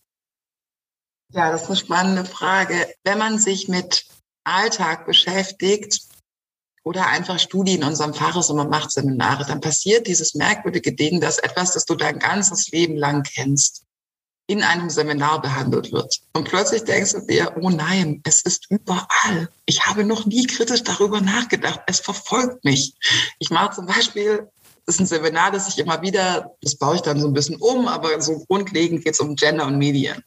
[1.32, 2.74] Ja, das ist eine spannende Frage.
[3.04, 4.06] Wenn man sich mit
[4.44, 6.00] Alltag beschäftigt
[6.84, 10.94] oder einfach Studien in unserem Fach ist und man macht Seminare, dann passiert dieses merkwürdige
[10.94, 13.84] Ding, dass etwas, das du dein ganzes Leben lang kennst,
[14.52, 16.20] in einem Seminar behandelt wird.
[16.32, 19.48] Und plötzlich denkst du dir, oh nein, es ist überall.
[19.66, 21.80] Ich habe noch nie kritisch darüber nachgedacht.
[21.86, 22.94] Es verfolgt mich.
[23.38, 24.48] Ich mache zum Beispiel,
[24.86, 27.56] das ist ein Seminar, das ich immer wieder, das baue ich dann so ein bisschen
[27.56, 30.22] um, aber so grundlegend geht es um Gender und Medien.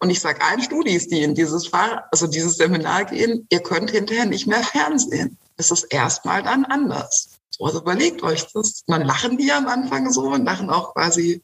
[0.00, 3.90] Und ich sage allen Studis, die in dieses Fahr also dieses Seminar gehen, ihr könnt
[3.90, 5.36] hinterher nicht mehr fernsehen.
[5.56, 7.30] Es ist erstmal dann anders.
[7.50, 8.84] So, also überlegt euch das.
[8.86, 11.42] Man lachen die am Anfang so und lachen auch quasi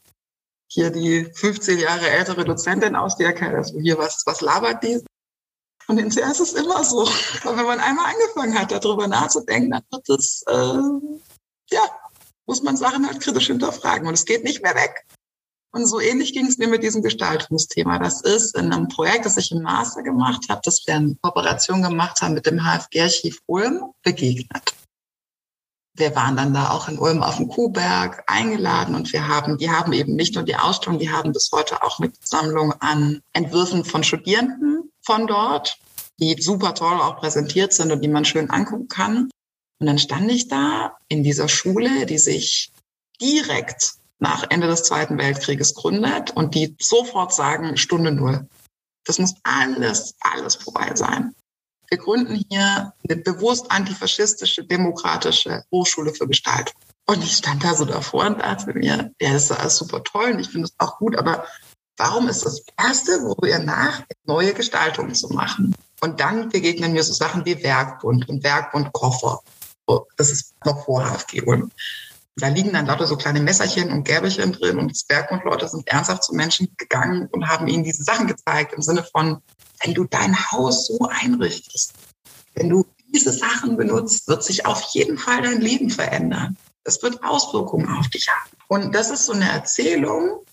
[0.75, 5.01] hier die 15 Jahre ältere Dozentin aus, die erkennt, also hier, was, was labert die?
[5.87, 7.09] Und hinterher ist es immer so.
[7.45, 11.83] Aber wenn man einmal angefangen hat, darüber nachzudenken, dann wird es, äh, ja,
[12.47, 14.09] muss man Sachen halt kritisch hinterfragen.
[14.09, 15.05] Und es geht nicht mehr weg.
[15.73, 17.99] Und so ähnlich ging es mir mit diesem Gestaltungsthema.
[17.99, 21.83] Das ist in einem Projekt, das ich im Master gemacht habe, das wir in Kooperation
[21.83, 24.75] gemacht haben mit dem HFG-Archiv Ulm, begegnet
[25.97, 29.71] wir waren dann da auch in Ulm auf dem Kuhberg eingeladen und wir haben, die
[29.71, 33.85] haben eben nicht nur die Ausstellung, die haben bis heute auch eine Sammlung an Entwürfen
[33.85, 35.79] von Studierenden von dort,
[36.19, 39.31] die super toll auch präsentiert sind und die man schön angucken kann.
[39.79, 42.73] Und dann stand ich da in dieser Schule, die sich
[43.21, 48.49] direkt nach Ende des Zweiten Weltkrieges gründet und die sofort sagen, Stunde Null.
[49.05, 51.35] Das muss alles, alles vorbei sein
[51.95, 56.75] wir gründen hier eine bewusst antifaschistische, demokratische Hochschule für Gestaltung.
[57.07, 60.33] Und ich stand da so davor und dachte mir, ja, das ist alles super toll
[60.33, 61.45] und ich finde es auch gut, aber
[61.97, 65.77] warum ist das Erste, wo wir nach, neue Gestaltungen zu machen?
[66.01, 69.41] Und dann begegnen mir so Sachen wie Werkbund und Werkbund Koffer.
[70.17, 71.71] Das ist noch vor HFG Ulm.
[72.37, 76.25] Da liegen dann lauter so kleine Messerchen und Gäbelchen drin und das Bergmund-Leute sind ernsthaft
[76.25, 79.41] zu Menschen gegangen und haben ihnen diese Sachen gezeigt im Sinne von,
[79.85, 81.93] wenn du dein Haus so einrichtest,
[82.55, 86.57] wenn du diese Sachen benutzt, wird sich auf jeden Fall dein Leben verändern.
[86.85, 88.51] Das wird Auswirkungen auf dich haben.
[88.69, 90.45] Und das ist so eine Erzählung.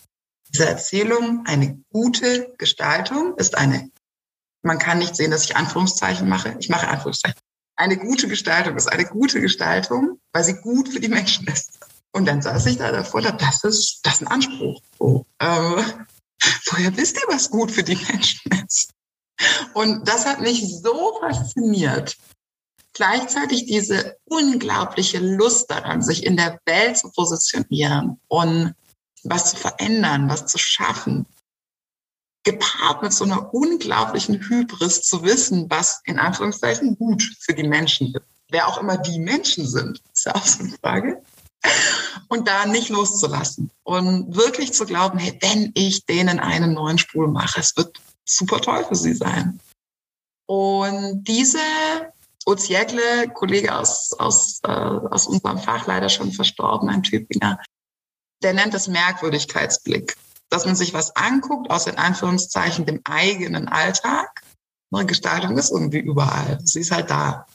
[0.54, 3.90] Diese Erzählung, eine gute Gestaltung ist eine,
[4.64, 6.56] man kann nicht sehen, dass ich Anführungszeichen mache.
[6.60, 7.40] Ich mache Anführungszeichen.
[7.78, 11.80] Eine gute Gestaltung ist eine gute Gestaltung, weil sie gut für die Menschen ist.
[12.12, 14.82] Und dann saß ich da davor, das ist, das ist ein Anspruch.
[15.00, 15.84] Oh, äh,
[16.70, 18.92] woher wisst ihr, was gut für die Menschen ist?
[19.74, 22.18] Und das hat mich so fasziniert.
[22.94, 28.76] Gleichzeitig diese unglaubliche Lust daran, sich in der Welt zu positionieren und
[29.24, 31.26] was zu verändern, was zu schaffen.
[32.44, 38.14] Gepaart mit so einer unglaublichen Hybris zu wissen, was in Anführungszeichen gut für die Menschen
[38.14, 38.26] ist.
[38.50, 41.22] Wer auch immer die Menschen sind, ist ja auch so eine Frage.
[42.28, 47.28] Und da nicht loszulassen und wirklich zu glauben, hey, wenn ich denen einen neuen Spul
[47.28, 48.02] mache, es wird
[48.36, 49.60] super toll für sie sein.
[50.48, 51.60] Und diese
[52.46, 57.60] Oziekle, Kollege aus, aus, äh, aus unserem Fach, leider schon verstorben, ein Tübinger,
[58.44, 60.16] der nennt das Merkwürdigkeitsblick.
[60.50, 64.44] Dass man sich was anguckt aus in Anführungszeichen dem eigenen Alltag.
[64.94, 66.60] Eine Gestaltung ist irgendwie überall.
[66.66, 67.46] Sie ist halt da.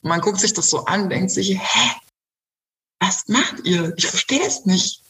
[0.00, 1.90] Und man guckt sich das so an, denkt sich, hä?
[2.98, 3.92] Was macht ihr?
[3.98, 5.02] Ich verstehe es nicht.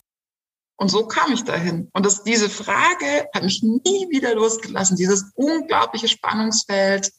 [0.79, 1.89] Und so kam ich dahin.
[1.95, 4.97] Und das, diese Frage hat mich nie wieder losgelassen.
[4.97, 7.13] Dieses unglaubliche Spannungsfeld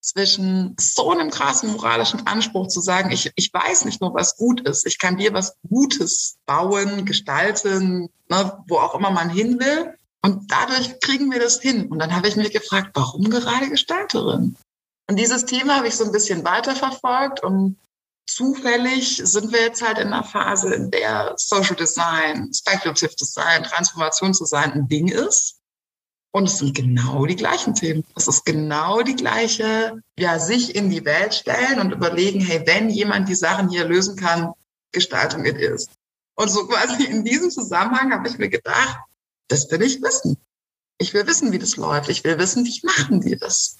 [0.00, 4.60] zwischen so einem krassen moralischen Anspruch zu sagen, ich, ich weiß nicht nur, was gut
[4.60, 4.86] ist.
[4.86, 9.94] Ich kann dir was Gutes bauen, gestalten, ne, wo auch immer man hin will.
[10.22, 11.88] Und dadurch kriegen wir das hin.
[11.88, 14.56] Und dann habe ich mich gefragt, warum gerade Gestalterin?
[15.08, 17.76] Und dieses Thema habe ich so ein bisschen weiterverfolgt und
[18.26, 24.72] zufällig sind wir jetzt halt in einer Phase, in der Social Design, Speculative Design, Transformationsdesign
[24.72, 25.60] ein Ding ist.
[26.32, 28.04] Und es sind genau die gleichen Themen.
[28.14, 32.90] Es ist genau die gleiche, ja, sich in die Welt stellen und überlegen, hey, wenn
[32.90, 34.52] jemand die Sachen hier lösen kann,
[34.92, 35.88] Gestaltung it is.
[36.34, 38.98] Und so quasi in diesem Zusammenhang habe ich mir gedacht,
[39.48, 40.36] das will ich wissen.
[40.98, 42.10] Ich will wissen, wie das läuft.
[42.10, 43.78] Ich will wissen, wie machen die das?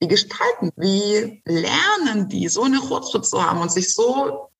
[0.00, 4.50] Wie gestalten, wie lernen die, so eine Rutsche zu haben und sich so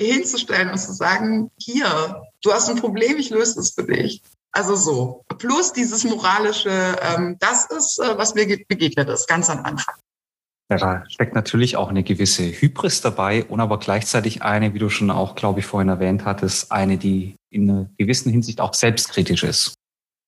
[0.00, 4.22] hinzustellen und zu sagen, hier, du hast ein Problem, ich löse es für dich.
[4.52, 5.24] Also so.
[5.38, 9.94] Plus dieses moralische, ähm, das ist, äh, was mir begegnet ist, ganz am Anfang.
[10.70, 14.90] Ja, da steckt natürlich auch eine gewisse Hybris dabei und aber gleichzeitig eine, wie du
[14.90, 19.44] schon auch, glaube ich, vorhin erwähnt hattest, eine, die in einer gewissen Hinsicht auch selbstkritisch
[19.44, 19.74] ist.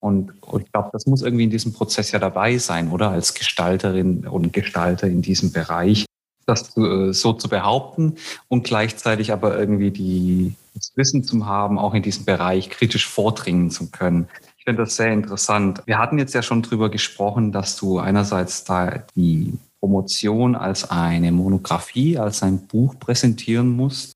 [0.01, 3.11] Und, und ich glaube, das muss irgendwie in diesem Prozess ja dabei sein, oder?
[3.11, 6.05] Als Gestalterin und Gestalter in diesem Bereich,
[6.47, 8.15] das äh, so zu behaupten
[8.47, 13.69] und gleichzeitig aber irgendwie die, das Wissen zu haben, auch in diesem Bereich kritisch vordringen
[13.69, 14.27] zu können.
[14.57, 15.83] Ich finde das sehr interessant.
[15.85, 21.31] Wir hatten jetzt ja schon drüber gesprochen, dass du einerseits da die Promotion als eine
[21.31, 24.13] Monographie, als ein Buch präsentieren musst.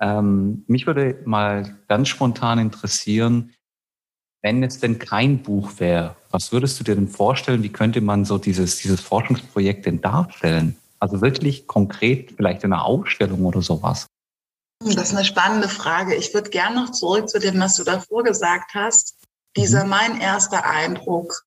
[0.00, 3.52] Ähm, mich würde mal ganz spontan interessieren,
[4.42, 7.62] wenn es denn kein Buch wäre, was würdest du dir denn vorstellen?
[7.62, 10.76] Wie könnte man so dieses, dieses Forschungsprojekt denn darstellen?
[11.00, 14.06] Also wirklich konkret, vielleicht in einer Ausstellung oder sowas?
[14.80, 16.14] Das ist eine spannende Frage.
[16.14, 19.16] Ich würde gerne noch zurück zu dem, was du davor gesagt hast.
[19.56, 19.90] Dieser mhm.
[19.90, 21.44] mein erster Eindruck,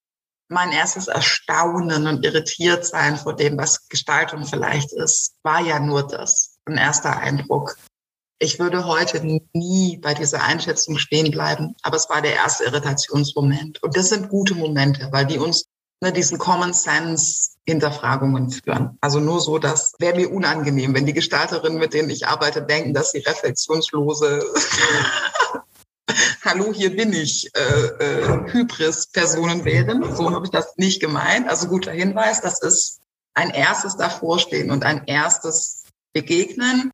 [0.49, 6.06] mein erstes Erstaunen und irritiert sein vor dem, was Gestaltung vielleicht ist, war ja nur
[6.06, 7.77] das, ein erster Eindruck.
[8.43, 9.21] Ich würde heute
[9.54, 13.84] nie bei dieser Einschätzung stehen bleiben, aber es war der erste Irritationsmoment.
[13.84, 15.65] Und das sind gute Momente, weil die uns
[16.01, 18.97] ne, diesen Common Sense Hinterfragungen führen.
[18.99, 22.95] Also nur so, das wäre mir unangenehm, wenn die Gestalterinnen, mit denen ich arbeite, denken,
[22.95, 24.43] dass sie reflexionslose
[26.43, 30.15] Hallo, hier bin ich, äh, äh, Hybris-Personen wären.
[30.15, 31.47] So habe ich das nicht gemeint.
[31.47, 33.01] Also guter Hinweis, das ist
[33.36, 36.90] ein erstes Davorstehen und ein erstes Begegnen.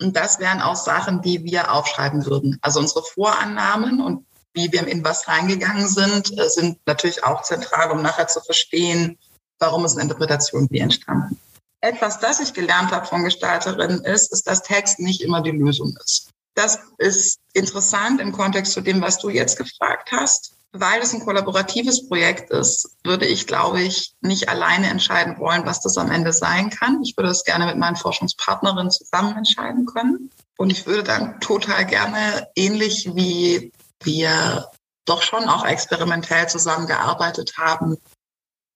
[0.00, 2.58] Und das wären auch Sachen, die wir aufschreiben würden.
[2.60, 7.90] Also unsere Vorannahmen und wie wir in was reingegangen sind, äh, sind natürlich auch zentral,
[7.90, 9.18] um nachher zu verstehen,
[9.58, 11.38] warum ist eine Interpretation wie entstanden.
[11.80, 15.96] Etwas, das ich gelernt habe von Gestalterinnen ist, ist, dass Text nicht immer die Lösung
[16.02, 16.30] ist.
[16.54, 20.55] Das ist interessant im Kontext zu dem, was du jetzt gefragt hast.
[20.78, 25.80] Weil es ein kollaboratives Projekt ist, würde ich, glaube ich, nicht alleine entscheiden wollen, was
[25.80, 27.02] das am Ende sein kann.
[27.02, 30.30] Ich würde es gerne mit meinen Forschungspartnerinnen zusammen entscheiden können.
[30.58, 34.70] Und ich würde dann total gerne, ähnlich wie wir
[35.06, 37.96] doch schon auch experimentell zusammengearbeitet haben,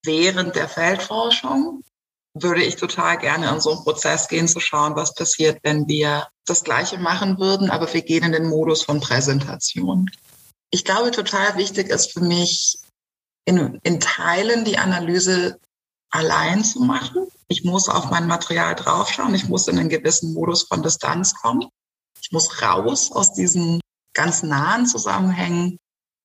[0.05, 1.83] während der Feldforschung
[2.35, 6.29] würde ich total gerne in so einen Prozess gehen, zu schauen, was passiert, wenn wir
[6.47, 10.11] das Gleiche machen würden, aber wir gehen in den Modus von Präsentation.
[10.70, 12.78] Ich glaube, total wichtig ist für mich,
[13.44, 15.59] in, in Teilen die Analyse
[16.11, 17.28] allein zu machen.
[17.48, 19.35] Ich muss auf mein Material draufschauen.
[19.35, 21.68] Ich muss in einen gewissen Modus von Distanz kommen.
[22.22, 23.80] Ich muss raus aus diesen
[24.14, 25.78] ganz nahen Zusammenhängen,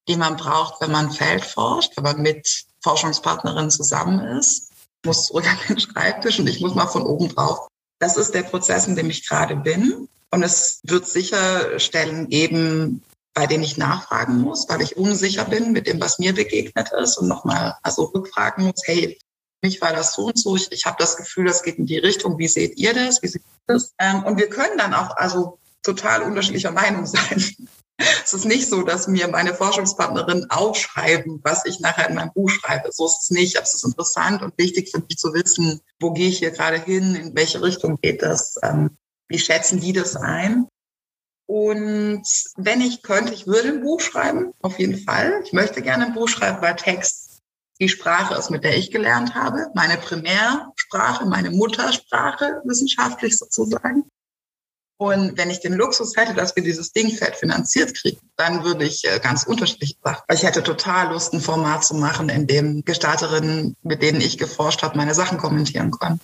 [0.07, 4.71] die man braucht, wenn man Feld forscht, wenn man mit Forschungspartnerin zusammen ist,
[5.05, 7.67] muss zurück an den Schreibtisch und ich muss mal von oben drauf.
[7.99, 10.07] Das ist der Prozess, in dem ich gerade bin.
[10.31, 13.01] Und es wird sicher Stellen geben,
[13.35, 17.17] bei denen ich nachfragen muss, weil ich unsicher bin mit dem, was mir begegnet ist
[17.17, 19.19] und nochmal also rückfragen muss, hey,
[19.61, 21.97] mich war das so und so, ich, ich habe das Gefühl, das geht in die
[21.97, 23.93] Richtung, wie seht ihr das, wie seht ihr das?
[23.99, 27.43] Ähm, und wir können dann auch also total unterschiedlicher Meinung sein.
[27.97, 32.49] Es ist nicht so, dass mir meine Forschungspartnerinnen aufschreiben, was ich nachher in meinem Buch
[32.49, 32.89] schreibe.
[32.91, 33.57] So ist es nicht.
[33.57, 36.77] Aber es ist interessant und wichtig für mich zu wissen, wo gehe ich hier gerade
[36.77, 38.97] hin, in welche Richtung geht das, ähm,
[39.29, 40.67] wie schätzen die das ein.
[41.47, 42.23] Und
[42.57, 45.41] wenn ich könnte, ich würde ein Buch schreiben, auf jeden Fall.
[45.43, 47.41] Ich möchte gerne ein Buch schreiben, weil Text
[47.79, 54.09] die Sprache ist, mit der ich gelernt habe, meine Primärsprache, meine Muttersprache wissenschaftlich sozusagen.
[54.97, 59.03] Und wenn ich den Luxus hätte, dass wir dieses Dingfeld finanziert kriegen, dann würde ich
[59.03, 60.23] äh, ganz unterschiedlich machen.
[60.31, 64.83] Ich hätte total Lust, ein Format zu machen, in dem Gestalterinnen, mit denen ich geforscht
[64.83, 66.21] habe, meine Sachen kommentieren können.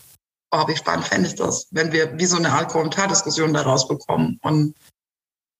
[0.51, 4.39] Oh, wie spannend fände ich das, wenn wir wie so eine Art Kommentardiskussion daraus bekommen.
[4.41, 4.73] Und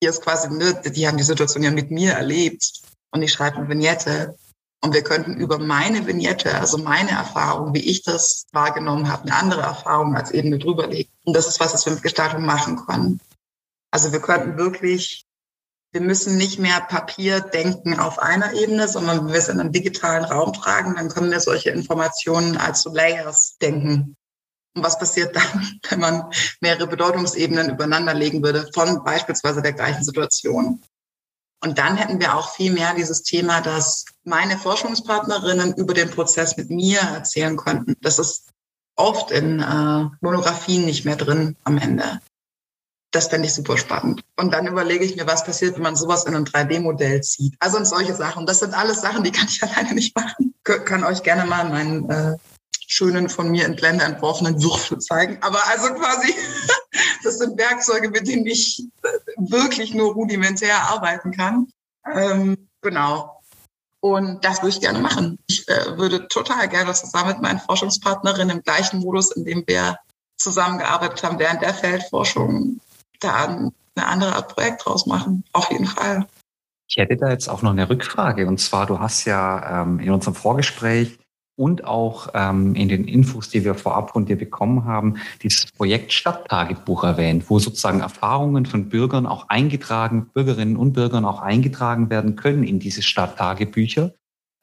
[0.02, 2.82] hier ist quasi, ne, die haben die Situation ja mit mir erlebt.
[3.12, 4.36] Und ich schreibe eine Vignette
[4.84, 9.36] und wir könnten über meine Vignette, also meine Erfahrung, wie ich das wahrgenommen habe, eine
[9.36, 11.12] andere Erfahrung als Ebene drüberlegen.
[11.26, 13.20] Und das ist was, was wir mit Gestaltung machen können.
[13.92, 15.26] Also wir könnten wirklich,
[15.92, 19.74] wir müssen nicht mehr Papier denken auf einer Ebene, sondern wenn wir es in einen
[19.74, 24.16] digitalen Raum tragen, dann können wir solche Informationen als Layers denken.
[24.74, 30.04] Und was passiert dann, wenn man mehrere Bedeutungsebenen übereinander legen würde von beispielsweise der gleichen
[30.04, 30.82] Situation?
[31.64, 36.58] Und dann hätten wir auch viel mehr dieses Thema, dass meine Forschungspartnerinnen über den Prozess
[36.58, 37.96] mit mir erzählen könnten.
[38.02, 38.50] Das ist
[38.96, 42.20] oft in äh, Monographien nicht mehr drin am Ende.
[43.12, 44.24] Das fände ich super spannend.
[44.38, 47.56] Und dann überlege ich mir, was passiert, wenn man sowas in ein 3D-Modell zieht.
[47.60, 48.46] Also und solche Sachen.
[48.46, 50.56] Das sind alles Sachen, die kann ich alleine nicht machen.
[50.64, 52.38] Kann euch gerne mal meinen äh,
[52.92, 55.38] schönen von mir in Blender entworfenen Würfel zeigen.
[55.42, 56.36] Aber also quasi,
[57.24, 58.84] das sind Werkzeuge, mit denen ich
[59.38, 61.68] wirklich nur rudimentär arbeiten kann.
[62.14, 63.42] Ähm, genau.
[64.02, 65.38] Und das würde ich gerne machen.
[65.48, 69.98] Ich äh, würde total gerne zusammen mit meinen Forschungspartnerinnen im gleichen Modus, in dem wir
[70.38, 72.82] zusammengearbeitet haben während der Feldforschung,
[73.20, 75.46] da eine andere Art Projekt draus machen.
[75.54, 76.28] Auf jeden Fall.
[76.90, 78.48] Ich hätte da jetzt auch noch eine Rückfrage.
[78.48, 81.21] Und zwar, du hast ja ähm, in unserem Vorgespräch
[81.62, 86.12] und auch ähm, in den Infos, die wir vorab von dir bekommen haben, dieses Projekt
[86.12, 92.36] Stadttagebuch erwähnt, wo sozusagen Erfahrungen von Bürgern auch eingetragen, Bürgerinnen und Bürgern auch eingetragen werden
[92.36, 94.12] können in diese Stadttagebücher.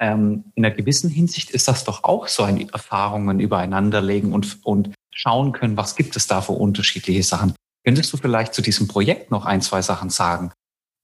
[0.01, 4.93] Ähm, in einer gewissen Hinsicht ist das doch auch so ein Erfahrungen übereinanderlegen und, und
[5.13, 7.55] schauen können, was gibt es da für unterschiedliche Sachen.
[7.85, 10.51] Könntest du vielleicht zu diesem Projekt noch ein, zwei Sachen sagen?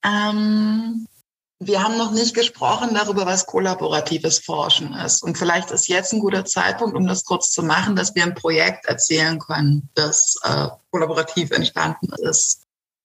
[0.05, 1.07] Ähm,
[1.61, 5.23] wir haben noch nicht gesprochen darüber, was kollaboratives Forschen ist.
[5.23, 8.35] Und vielleicht ist jetzt ein guter Zeitpunkt, um das kurz zu machen, dass wir ein
[8.35, 12.63] Projekt erzählen können, das äh, kollaborativ entstanden ist.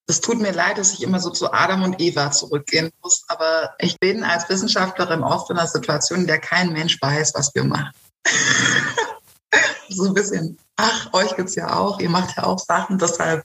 [0.07, 3.75] Es tut mir leid, dass ich immer so zu Adam und Eva zurückgehen muss, aber
[3.77, 7.63] ich bin als Wissenschaftlerin oft in einer Situation, in der kein Mensch weiß, was wir
[7.63, 7.91] machen.
[9.89, 13.43] so ein bisschen, ach, euch gibt's ja auch, ihr macht ja auch Sachen, deshalb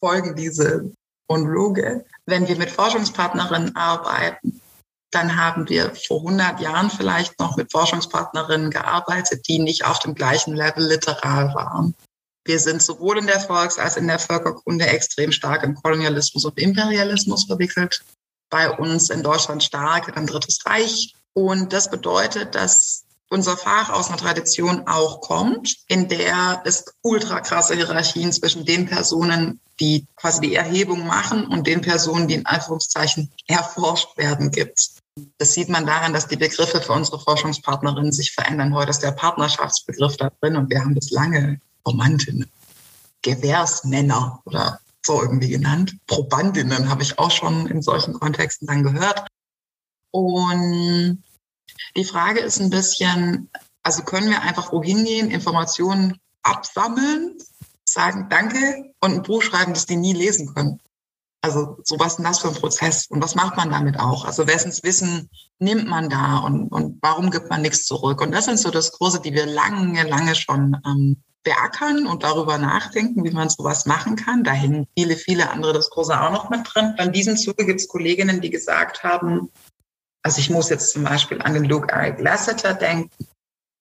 [0.00, 0.92] folgen diese
[1.32, 2.04] Monologe.
[2.26, 4.60] Wenn wir mit Forschungspartnerinnen arbeiten,
[5.10, 10.14] dann haben wir vor 100 Jahren vielleicht noch mit Forschungspartnerinnen gearbeitet, die nicht auf dem
[10.14, 11.94] gleichen Level literal waren.
[12.44, 16.58] Wir sind sowohl in der Volks- als in der Völkerkunde extrem stark im Kolonialismus und
[16.58, 18.02] Imperialismus verwickelt.
[18.50, 21.14] Bei uns in Deutschland stark ein Drittes Reich.
[21.34, 27.40] Und das bedeutet, dass unser Fach aus einer Tradition auch kommt, in der es ultra
[27.40, 32.46] krasse Hierarchien zwischen den Personen, die quasi die Erhebung machen und den Personen, die in
[32.46, 34.92] Anführungszeichen erforscht werden, gibt.
[35.38, 38.74] Das sieht man daran, dass die Begriffe für unsere Forschungspartnerinnen sich verändern.
[38.74, 42.50] Heute ist der Partnerschaftsbegriff da drin und wir haben das lange Romantinnen,
[43.22, 45.96] Gewährsmänner oder so irgendwie genannt.
[46.06, 49.26] Probandinnen habe ich auch schon in solchen Kontexten dann gehört.
[50.10, 51.22] Und
[51.96, 53.50] die Frage ist ein bisschen,
[53.82, 57.36] also können wir einfach wohin gehen, Informationen absammeln,
[57.92, 60.80] sagen Danke und ein Buch schreiben, das die nie lesen können.
[61.44, 64.24] Also so was ist das für ein Prozess und was macht man damit auch?
[64.24, 65.28] Also wessens Wissen
[65.58, 68.20] nimmt man da und, und warum gibt man nichts zurück?
[68.20, 72.58] Und das sind so das Kurse, die wir lange, lange schon ähm, beackern und darüber
[72.58, 74.44] nachdenken, wie man sowas machen kann.
[74.44, 76.94] Da hängen viele, viele andere Diskurse auch noch mit drin.
[76.98, 79.50] An diesem Zuge gibt es Kolleginnen, die gesagt haben,
[80.22, 83.10] also ich muss jetzt zum Beispiel an den Luke Eric Lasseter denken.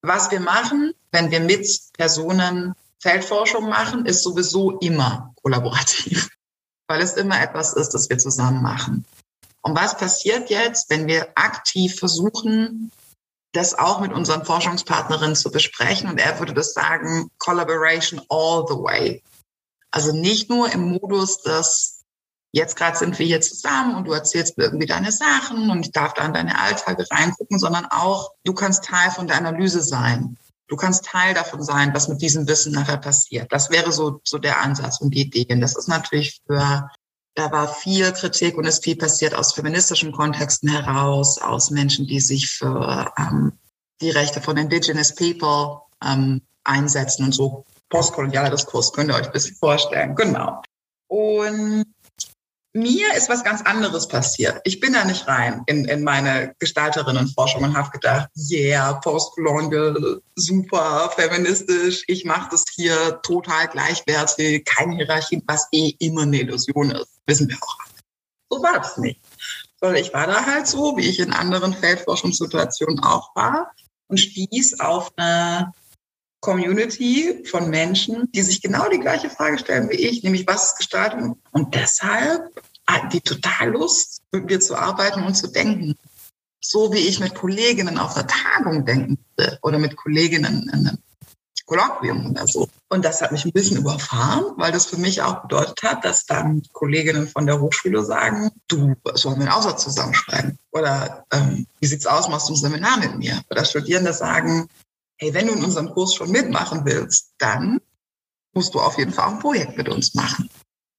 [0.02, 6.30] Was wir machen, wenn wir mit Personen Feldforschung machen, ist sowieso immer kollaborativ,
[6.88, 9.06] weil es immer etwas ist, das wir zusammen machen.
[9.62, 12.92] Und was passiert jetzt, wenn wir aktiv versuchen,
[13.54, 16.10] das auch mit unseren Forschungspartnerinnen zu besprechen?
[16.10, 19.22] Und er würde das sagen, Collaboration all the way.
[19.92, 22.02] Also nicht nur im Modus des
[22.54, 25.92] jetzt gerade sind wir hier zusammen und du erzählst mir irgendwie deine Sachen und ich
[25.92, 30.38] darf da in deine Alltage reingucken, sondern auch, du kannst Teil von der Analyse sein.
[30.72, 33.52] Du kannst Teil davon sein, was mit diesem Wissen nachher passiert.
[33.52, 35.46] Das wäre so, so der Ansatz und die Idee.
[35.54, 36.90] Und das ist natürlich für,
[37.36, 42.22] da war viel Kritik und ist viel passiert aus feministischen Kontexten heraus, aus Menschen, die
[42.22, 43.60] sich für ähm,
[44.00, 49.34] die Rechte von Indigenous People ähm, einsetzen und so postkolonialer Diskurs, könnt ihr euch ein
[49.34, 50.16] bisschen vorstellen.
[50.16, 50.62] Genau.
[51.08, 51.84] Und
[52.74, 54.62] mir ist was ganz anderes passiert.
[54.64, 61.12] Ich bin da nicht rein in, in meine Gestalterinnenforschung und habe gedacht, yeah, postcolonial, super
[61.16, 67.20] feministisch, ich mache das hier total gleichwertig, keine Hierarchie, was eh immer eine Illusion ist.
[67.26, 67.78] Wissen wir auch.
[68.50, 69.20] So war das nicht.
[69.80, 73.74] Sondern ich war da halt so, wie ich in anderen Feldforschungssituationen auch war
[74.08, 75.72] und stieß auf eine
[76.42, 80.78] Community von Menschen, die sich genau die gleiche Frage stellen wie ich, nämlich was ist
[80.78, 81.38] Gestaltung?
[81.52, 82.52] Und deshalb
[82.88, 85.96] hatten die total Lust, mit mir zu arbeiten und zu denken.
[86.60, 90.98] So wie ich mit Kolleginnen auf einer Tagung denken würde oder mit Kolleginnen in einem
[91.66, 92.68] Kolloquium oder so.
[92.90, 96.26] Und das hat mich ein bisschen überfahren, weil das für mich auch bedeutet hat, dass
[96.26, 100.58] dann Kolleginnen von der Hochschule sagen, du, sollen wir einen Aussatz zusammenschreiben?
[100.72, 103.42] Oder ähm, wie sieht's aus, machst du ein Seminar mit mir?
[103.50, 104.68] Oder Studierende sagen,
[105.22, 107.80] hey, wenn du in unserem Kurs schon mitmachen willst, dann
[108.54, 110.50] musst du auf jeden Fall ein Projekt mit uns machen.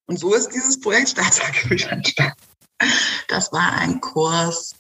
[0.07, 2.37] Und so ist dieses Projekt Staatsarchiv entstanden.
[3.29, 4.75] Das war ein Kurs,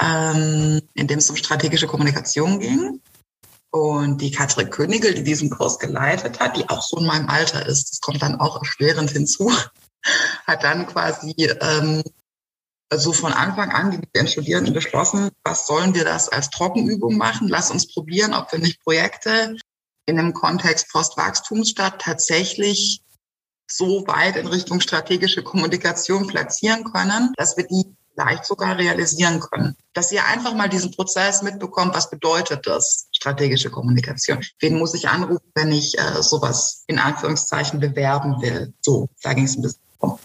[0.00, 3.02] ähm, in dem es um strategische Kommunikation ging.
[3.70, 7.66] Und die Katrin Königel, die diesen Kurs geleitet hat, die auch so in meinem Alter
[7.66, 9.52] ist, das kommt dann auch erschwerend hinzu,
[10.46, 12.02] hat dann quasi ähm,
[12.94, 17.48] so von Anfang an die den Studierenden beschlossen, was sollen wir das als Trockenübung machen?
[17.48, 19.56] Lass uns probieren, ob wir nicht Projekte
[20.06, 23.02] in einem Kontext Postwachstumsstadt tatsächlich
[23.68, 29.76] so weit in Richtung strategische Kommunikation platzieren können, dass wir die vielleicht sogar realisieren können.
[29.92, 34.42] Dass ihr einfach mal diesen Prozess mitbekommt, was bedeutet das, strategische Kommunikation?
[34.60, 38.72] Wen muss ich anrufen, wenn ich äh, sowas in Anführungszeichen bewerben will?
[38.80, 40.18] So, da ging es ein bisschen um.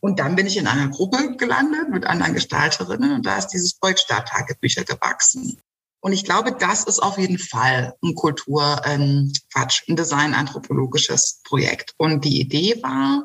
[0.00, 3.74] Und dann bin ich in einer Gruppe gelandet mit anderen Gestalterinnen und da ist dieses
[3.74, 5.60] Projekt Stadttagebücher gewachsen.
[6.02, 11.94] Und ich glaube, das ist auf jeden Fall ein Kultur, ähm, Quatsch, ein Design-anthropologisches Projekt.
[11.98, 13.22] Und die Idee war,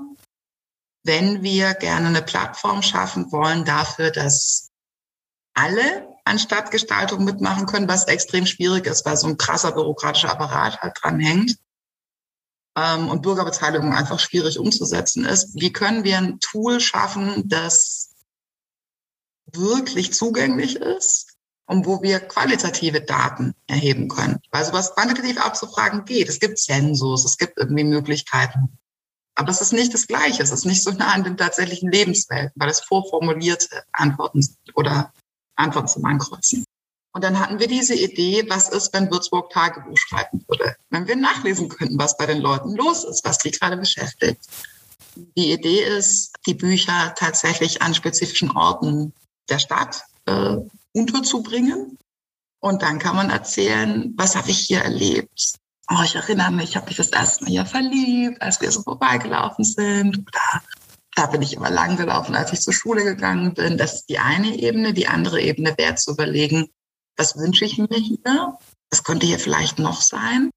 [1.03, 4.71] wenn wir gerne eine Plattform schaffen wollen dafür, dass
[5.53, 10.81] alle an Stadtgestaltung mitmachen können, was extrem schwierig ist, weil so ein krasser bürokratischer Apparat
[10.81, 11.57] halt dran hängt
[12.77, 15.55] ähm, und Bürgerbeteiligung einfach schwierig umzusetzen ist.
[15.55, 18.11] Wie können wir ein Tool schaffen, das
[19.51, 21.35] wirklich zugänglich ist
[21.67, 24.39] und wo wir qualitative Daten erheben können.
[24.51, 26.29] Weil sowas quantitativ abzufragen geht.
[26.29, 28.77] Es gibt Zensus, es gibt irgendwie Möglichkeiten.
[29.35, 30.43] Aber es ist nicht das Gleiche.
[30.43, 35.11] Es ist nicht so nah an den tatsächlichen Lebenswelten, weil es vorformulierte Antworten sind oder
[35.55, 36.65] Antworten zum Ankreuzen.
[37.15, 40.75] Und dann hatten wir diese Idee, was ist, wenn Würzburg Tagebuch schreiben würde?
[40.89, 44.41] Wenn wir nachlesen könnten, was bei den Leuten los ist, was die gerade beschäftigt.
[45.15, 49.13] Die Idee ist, die Bücher tatsächlich an spezifischen Orten
[49.47, 50.57] der Stadt äh,
[50.91, 51.97] unterzubringen.
[52.59, 55.53] Und dann kann man erzählen, was habe ich hier erlebt.
[55.89, 58.81] Oh, ich erinnere mich, ich habe mich das erste Mal hier verliebt, als wir so
[58.81, 60.17] vorbeigelaufen sind.
[60.17, 60.63] Oder
[61.15, 63.77] da bin ich immer lang gelaufen, als ich zur Schule gegangen bin.
[63.77, 64.93] Das ist die eine Ebene.
[64.93, 66.67] Die andere Ebene wäre zu überlegen,
[67.17, 68.57] was wünsche ich mir hier?
[68.89, 70.51] Was könnte hier vielleicht noch sein?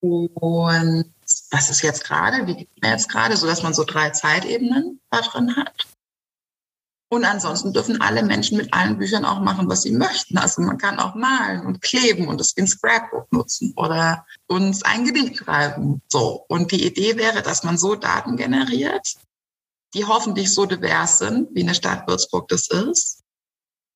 [0.00, 1.14] Und
[1.50, 2.46] was ist jetzt gerade?
[2.46, 3.36] Wie geht mir jetzt gerade?
[3.36, 5.86] So dass man so drei Zeitebenen da drin hat.
[7.10, 10.36] Und ansonsten dürfen alle Menschen mit allen Büchern auch machen, was sie möchten.
[10.36, 15.04] Also man kann auch malen und kleben und es in Scrapbook nutzen oder uns ein
[15.04, 16.02] Gedicht schreiben.
[16.08, 16.44] So.
[16.48, 19.14] Und die Idee wäre, dass man so Daten generiert,
[19.94, 23.23] die hoffentlich so divers sind, wie eine Stadt Würzburg das ist.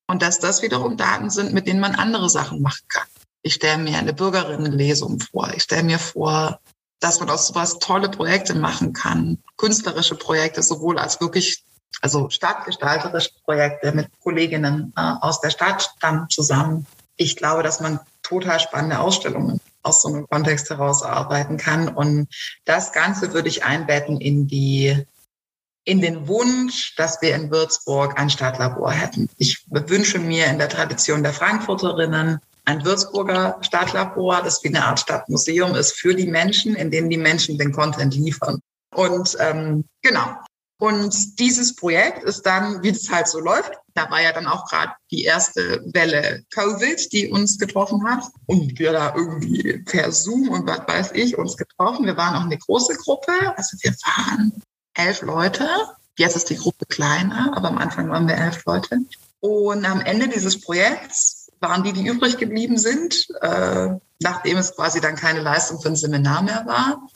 [0.09, 3.07] Und dass das wiederum Daten sind, mit denen man andere Sachen machen kann.
[3.43, 5.53] Ich stelle mir eine Bürgerinnenlesung vor.
[5.55, 6.61] Ich stelle mir vor,
[6.99, 11.63] dass man aus sowas tolle Projekte machen kann, künstlerische Projekte, sowohl als wirklich
[12.01, 16.87] also stadtgestalterische Projekte mit Kolleginnen äh, aus der Stadt dann zusammen.
[17.17, 21.89] Ich glaube, dass man total spannende Ausstellungen aus so einem Kontext herausarbeiten kann.
[21.89, 22.29] Und
[22.65, 25.07] das Ganze würde ich einbetten in die
[25.89, 29.31] in den Wunsch, dass wir in Würzburg ein Stadtlabor hätten.
[29.39, 35.01] Ich wünsche mir in der Tradition der Frankfurterinnen ein Würzburger Stadtlabor, das wie eine Art
[35.01, 38.61] Stadtmuseum ist für die Menschen, in dem die Menschen den Content liefern.
[38.95, 40.37] Und ähm, genau,
[40.81, 44.69] und dieses Projekt ist dann, wie das halt so läuft, da war ja dann auch
[44.69, 48.25] gerade die erste Welle Covid, die uns getroffen hat.
[48.47, 52.05] Und wir da irgendwie per Zoom und was weiß ich uns getroffen.
[52.05, 53.33] Wir waren auch eine große Gruppe.
[53.57, 54.53] Also wir waren
[54.99, 55.69] elf Leute.
[56.17, 58.99] Jetzt ist die Gruppe kleiner, aber am Anfang waren wir elf Leute.
[59.41, 63.91] Und am Ende dieses Projekts waren die, die übrig geblieben sind, äh,
[64.21, 67.09] nachdem es quasi dann keine Leistung für ein Seminar mehr war,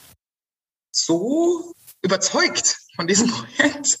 [0.91, 3.99] so überzeugt von diesem Projekt,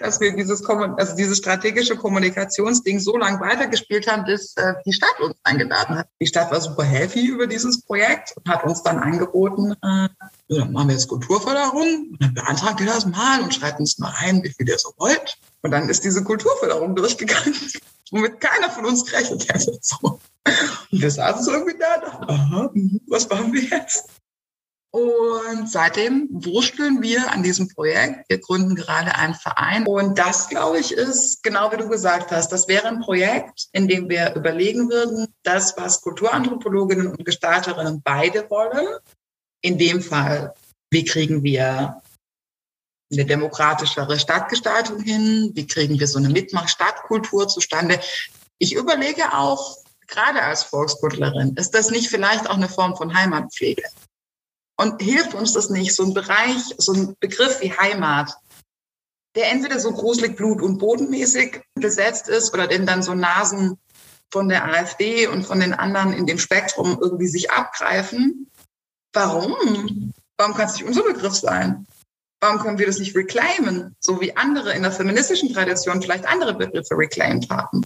[0.00, 5.20] dass wir dieses, also dieses strategische Kommunikationsding so lange weitergespielt haben, bis äh, die Stadt
[5.20, 6.08] uns eingeladen hat.
[6.20, 10.08] Die Stadt war super happy über dieses Projekt und hat uns dann angeboten, äh,
[10.52, 13.98] so, dann machen wir jetzt Kulturförderung und dann beantragt ihr das mal und schreibt uns
[13.98, 15.38] mal rein, wie viel ihr so wollt.
[15.62, 17.54] Und dann ist diese Kulturförderung durchgegangen,
[18.10, 19.78] womit keiner von uns gerechnet hätte.
[19.80, 19.96] So.
[20.02, 20.20] Und
[20.90, 24.08] wir saßen so irgendwie da, dachten, aha, mhm, was machen wir jetzt?
[24.94, 28.28] Und seitdem wursteln wir an diesem Projekt.
[28.28, 29.86] Wir gründen gerade einen Verein.
[29.86, 32.52] Und das, glaube ich, ist genau wie du gesagt hast.
[32.52, 38.50] Das wäre ein Projekt, in dem wir überlegen würden, das, was Kulturanthropologinnen und Gestalterinnen beide
[38.50, 38.86] wollen.
[39.62, 40.54] In dem Fall,
[40.90, 42.02] wie kriegen wir
[43.12, 45.52] eine demokratischere Stadtgestaltung hin?
[45.54, 48.00] Wie kriegen wir so eine Mitmach-Stadtkultur zustande?
[48.58, 53.82] Ich überlege auch, gerade als Volkskundlerin, ist das nicht vielleicht auch eine Form von Heimatpflege?
[54.76, 58.34] Und hilft uns das nicht, so ein Bereich, so ein Begriff wie Heimat,
[59.34, 63.78] der entweder so gruselig blut- und bodenmäßig besetzt ist oder den dann so Nasen
[64.30, 68.50] von der AfD und von den anderen in dem Spektrum irgendwie sich abgreifen.
[69.12, 70.12] Warum?
[70.36, 71.86] Warum kann es nicht unser Begriff sein?
[72.40, 76.54] Warum können wir das nicht reclaimen, so wie andere in der feministischen Tradition vielleicht andere
[76.54, 77.84] Begriffe reclaimed haben?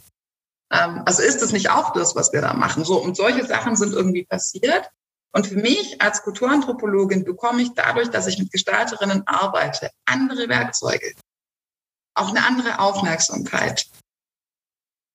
[0.73, 2.85] Ähm, also ist es nicht auch das, was wir da machen?
[2.85, 4.91] So, und solche Sachen sind irgendwie passiert.
[5.33, 11.13] Und für mich als Kulturanthropologin bekomme ich dadurch, dass ich mit Gestalterinnen arbeite, andere Werkzeuge,
[12.15, 13.87] auch eine andere Aufmerksamkeit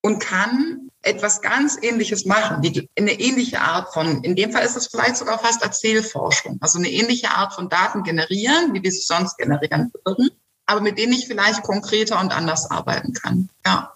[0.03, 4.75] und kann etwas ganz Ähnliches machen, die, eine ähnliche Art von, in dem Fall ist
[4.75, 9.01] es vielleicht sogar fast Erzählforschung, also eine ähnliche Art von Daten generieren, wie wir sie
[9.01, 10.29] sonst generieren würden,
[10.65, 13.49] aber mit denen ich vielleicht konkreter und anders arbeiten kann.
[13.65, 13.93] Ja.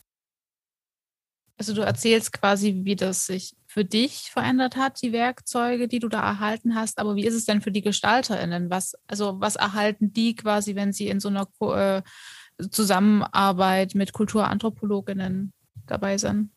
[1.58, 6.10] Also du erzählst quasi, wie das sich für dich verändert hat, die Werkzeuge, die du
[6.10, 7.00] da erhalten hast.
[7.00, 8.70] Aber wie ist es denn für die GestalterInnen?
[8.70, 12.02] Was, also was erhalten die quasi, wenn sie in so einer äh,
[12.70, 15.54] Zusammenarbeit mit Kulturanthropologinnen
[15.88, 16.52] dabei sind?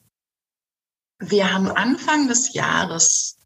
[1.21, 3.37] Wir haben Anfang des Jahres,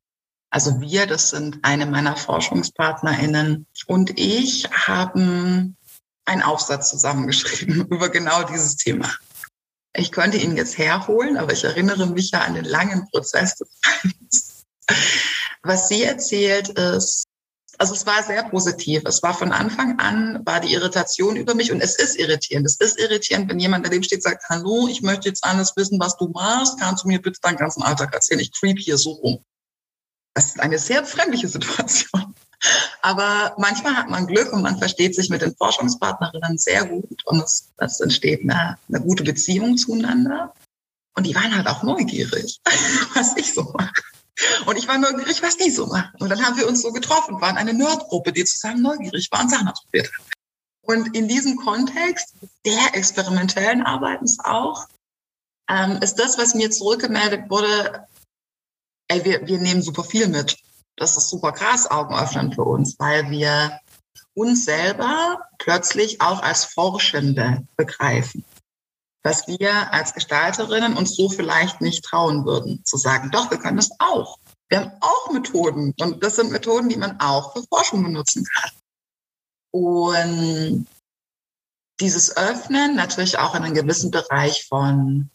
[0.51, 5.77] also wir, das sind eine meiner ForschungspartnerInnen und ich, haben
[6.25, 9.11] einen Aufsatz zusammengeschrieben über genau dieses Thema.
[9.95, 14.65] Ich könnte ihn jetzt herholen, aber ich erinnere mich ja an den langen Prozess des.
[15.63, 17.25] Was sie erzählt ist,
[17.83, 19.03] also es war sehr positiv.
[19.07, 22.65] Es war von Anfang an, war die Irritation über mich und es ist irritierend.
[22.65, 26.17] Es ist irritierend, wenn jemand daneben steht, sagt, hallo, ich möchte jetzt alles wissen, was
[26.17, 26.79] du machst.
[26.79, 28.39] Kannst du mir bitte deinen ganzen Alltag erzählen?
[28.39, 29.45] Ich creep hier so rum.
[30.35, 32.37] Das ist eine sehr befremdliche Situation.
[33.03, 37.43] Aber manchmal hat man Glück und man versteht sich mit den Forschungspartnerinnen sehr gut und
[37.43, 40.55] es, es entsteht eine, eine gute Beziehung zueinander.
[41.17, 42.61] Und die waren halt auch neugierig,
[43.15, 44.03] was ich so mache.
[44.67, 46.13] Und ich war neugierig, was die so machen.
[46.19, 49.51] Und dann haben wir uns so getroffen, waren eine Nerdgruppe, die zusammen neugierig war und
[49.51, 50.27] Sachen ausprobiert hat.
[50.83, 54.87] Und in diesem Kontext der experimentellen Arbeitens auch,
[55.69, 58.07] ähm, ist das, was mir zurückgemeldet wurde,
[59.09, 60.59] ey, wir, wir nehmen super viel mit.
[60.97, 63.81] Das ist super krass, Augenöffnern für uns, weil wir
[64.35, 68.45] uns selber plötzlich auch als Forschende begreifen
[69.23, 73.77] was wir als Gestalterinnen uns so vielleicht nicht trauen würden, zu sagen, doch, wir können
[73.77, 74.39] das auch.
[74.69, 78.71] Wir haben auch Methoden und das sind Methoden, die man auch für Forschung benutzen kann.
[79.71, 80.87] Und
[82.01, 85.31] dieses Öffnen natürlich auch in einem gewissen Bereich von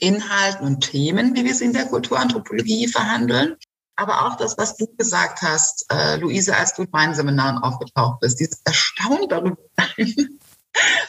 [0.00, 3.56] Inhalten und Themen, wie wir sie in der Kulturanthropologie verhandeln.
[3.96, 8.20] Aber auch das, was du gesagt hast, äh, Luise, als du in meinen Seminaren aufgetaucht
[8.20, 9.58] bist, dieses Erstaunen darüber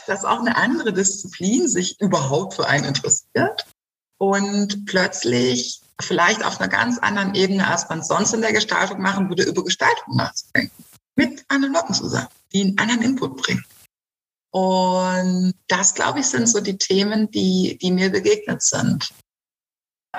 [0.08, 3.66] dass auch eine andere Disziplin sich überhaupt für einen interessiert
[4.18, 9.30] und plötzlich vielleicht auf einer ganz anderen Ebene, als man sonst in der Gestaltung machen
[9.30, 10.84] würde, über Gestaltung nachzudenken.
[11.16, 13.66] Mit anderen Leuten zusammen, die einen anderen Input bringen.
[14.52, 19.14] Und das, glaube ich, sind so die Themen, die, die mir begegnet sind.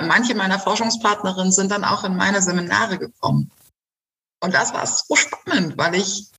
[0.01, 3.51] Manche meiner Forschungspartnerinnen sind dann auch in meine Seminare gekommen.
[4.43, 6.31] Und das war so spannend, weil ich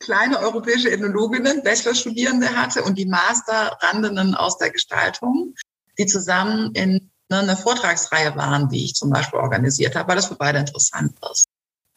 [0.00, 5.54] kleine europäische Ethnologinnen, Bachelorstudierende hatte und die Masterrandinnen aus der Gestaltung,
[5.98, 10.36] die zusammen in einer Vortragsreihe waren, die ich zum Beispiel organisiert habe, weil das für
[10.36, 11.46] beide interessant ist.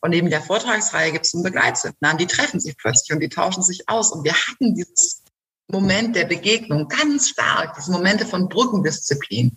[0.01, 3.61] Und neben der Vortragsreihe gibt es einen Begleitseminar, die treffen sich plötzlich und die tauschen
[3.61, 4.11] sich aus.
[4.11, 5.23] Und wir hatten dieses
[5.67, 9.55] Moment der Begegnung ganz stark, diese Momente von Brückendisziplin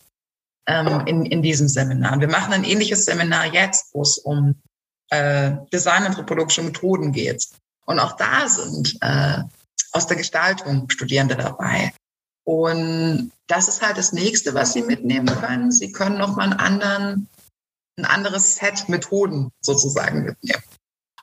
[0.66, 2.12] ähm, in, in diesem Seminar.
[2.12, 4.60] Und wir machen ein ähnliches Seminar jetzt, wo es um
[5.10, 7.48] äh, designanthropologische Methoden geht.
[7.84, 9.42] Und auch da sind äh,
[9.92, 11.92] aus der Gestaltung Studierende dabei.
[12.44, 15.72] Und das ist halt das nächste, was Sie mitnehmen können.
[15.72, 17.28] Sie können nochmal einen anderen,
[17.98, 20.62] ein anderes Set Methoden sozusagen mitnehmen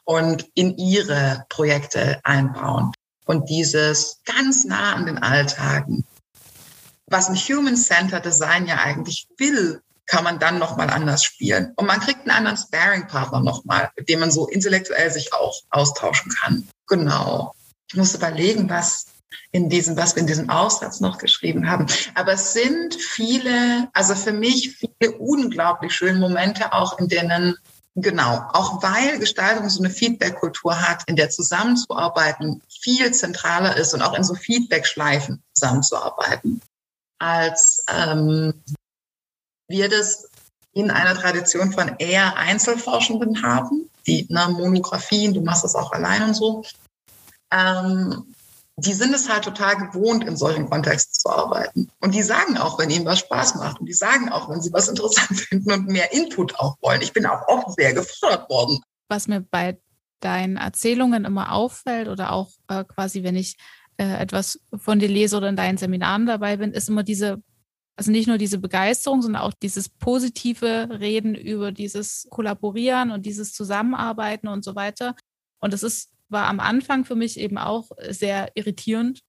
[0.03, 2.91] und in Ihre Projekte einbauen.
[3.25, 6.05] Und dieses ganz nah an den Alltagen,
[7.07, 9.81] was ein Human-Centered Design ja eigentlich will,
[10.11, 11.71] kann man dann nochmal anders spielen.
[11.77, 16.33] Und man kriegt einen anderen Sparing-Partner nochmal, mit dem man so intellektuell sich auch austauschen
[16.33, 16.67] kann.
[16.85, 17.55] Genau.
[17.89, 19.05] Ich muss überlegen, was
[19.53, 21.87] in diesem, was wir in diesem Aufsatz noch geschrieben haben.
[22.13, 27.55] Aber es sind viele, also für mich viele unglaublich schöne Momente auch, in denen
[27.95, 34.01] Genau, auch weil Gestaltung so eine Feedback-Kultur hat, in der zusammenzuarbeiten viel zentraler ist und
[34.01, 36.61] auch in so Feedback-Schleifen zusammenzuarbeiten,
[37.19, 38.53] als ähm,
[39.71, 40.29] wir das
[40.73, 46.23] in einer Tradition von eher Einzelforschenden haben, die na, Monographien, du machst das auch allein
[46.23, 46.63] und so.
[47.51, 48.33] Ähm,
[48.77, 51.89] die sind es halt total gewohnt, in solchen Kontexten zu arbeiten.
[51.99, 53.79] Und die sagen auch, wenn ihnen was Spaß macht.
[53.79, 57.01] Und die sagen auch, wenn sie was interessant finden und mehr Input auch wollen.
[57.01, 58.79] Ich bin auch oft sehr gefordert worden.
[59.09, 59.77] Was mir bei
[60.21, 63.57] deinen Erzählungen immer auffällt oder auch äh, quasi, wenn ich
[63.97, 67.41] äh, etwas von dir lese oder in deinen Seminaren dabei bin, ist immer diese
[67.95, 73.53] also nicht nur diese Begeisterung, sondern auch dieses positive Reden über dieses Kollaborieren und dieses
[73.53, 75.15] Zusammenarbeiten und so weiter.
[75.59, 79.21] Und das ist, war am Anfang für mich eben auch sehr irritierend,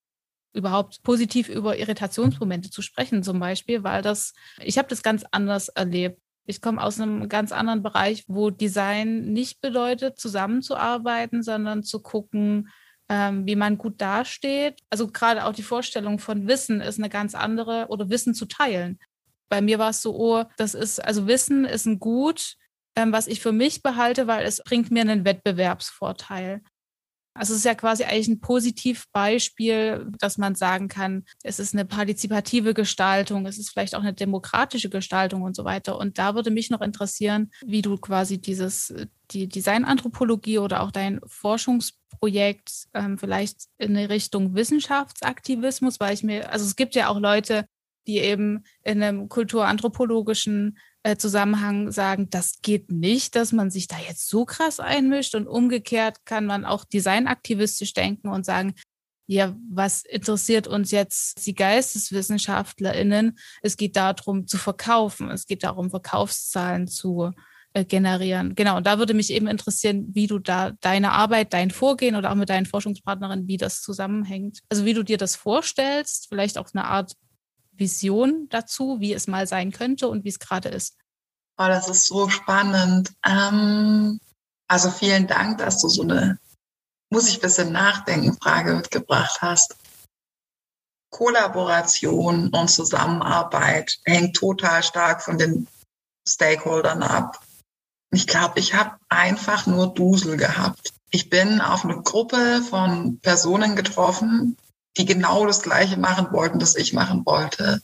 [0.55, 5.69] überhaupt positiv über Irritationsmomente zu sprechen, zum Beispiel, weil das, ich habe das ganz anders
[5.69, 6.21] erlebt.
[6.45, 12.69] Ich komme aus einem ganz anderen Bereich, wo Design nicht bedeutet, zusammenzuarbeiten, sondern zu gucken,
[13.13, 14.81] ähm, wie man gut dasteht.
[14.89, 18.99] Also gerade auch die Vorstellung von Wissen ist eine ganz andere oder Wissen zu teilen.
[19.51, 22.55] Bei mir war es so, oh, das ist, also Wissen ist ein Gut,
[22.97, 26.63] ähm, was ich für mich behalte, weil es bringt mir einen Wettbewerbsvorteil.
[27.35, 31.85] Also es ist ja quasi eigentlich ein Positivbeispiel, dass man sagen kann, es ist eine
[31.85, 35.99] partizipative Gestaltung, es ist vielleicht auch eine demokratische Gestaltung und so weiter.
[35.99, 38.95] Und da würde mich noch interessieren, wie du quasi dieses,
[39.31, 46.23] die Designanthropologie oder auch dein Forschungs Projekt ähm, vielleicht in eine Richtung Wissenschaftsaktivismus, weil ich
[46.23, 47.67] mir, also es gibt ja auch Leute,
[48.07, 50.79] die eben in einem kulturanthropologischen
[51.19, 56.25] Zusammenhang sagen, das geht nicht, dass man sich da jetzt so krass einmischt und umgekehrt
[56.25, 58.75] kann man auch designaktivistisch denken und sagen,
[59.27, 63.39] ja, was interessiert uns jetzt die GeisteswissenschaftlerInnen?
[63.63, 65.31] Es geht darum zu verkaufen.
[65.31, 67.31] Es geht darum, Verkaufszahlen zu
[67.73, 68.55] äh, generieren.
[68.55, 68.77] Genau.
[68.77, 72.37] Und da würde mich eben interessieren, wie du da deine Arbeit, dein Vorgehen oder auch
[72.37, 74.61] mit deinen Forschungspartnerinnen, wie das zusammenhängt.
[74.69, 77.15] Also wie du dir das vorstellst, vielleicht auch eine Art
[77.73, 80.97] Vision dazu, wie es mal sein könnte und wie es gerade ist.
[81.59, 83.13] Oh, das ist so spannend.
[83.27, 84.21] Ähm,
[84.69, 86.39] also vielen Dank, dass du so eine,
[87.11, 89.77] muss ich ein bisschen nachdenken, Frage mitgebracht hast.
[91.11, 95.69] Kollaboration und Zusammenarbeit hängt total stark von den
[96.27, 97.45] Stakeholdern ab.
[98.11, 100.93] Ich glaube, ich habe einfach nur Dusel gehabt.
[101.11, 104.57] Ich bin auf eine Gruppe von Personen getroffen,
[104.97, 107.81] die genau das Gleiche machen wollten, das ich machen wollte.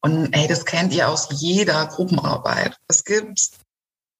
[0.00, 2.78] Und ey, das kennt ihr aus jeder Gruppenarbeit.
[2.88, 3.50] Es gibt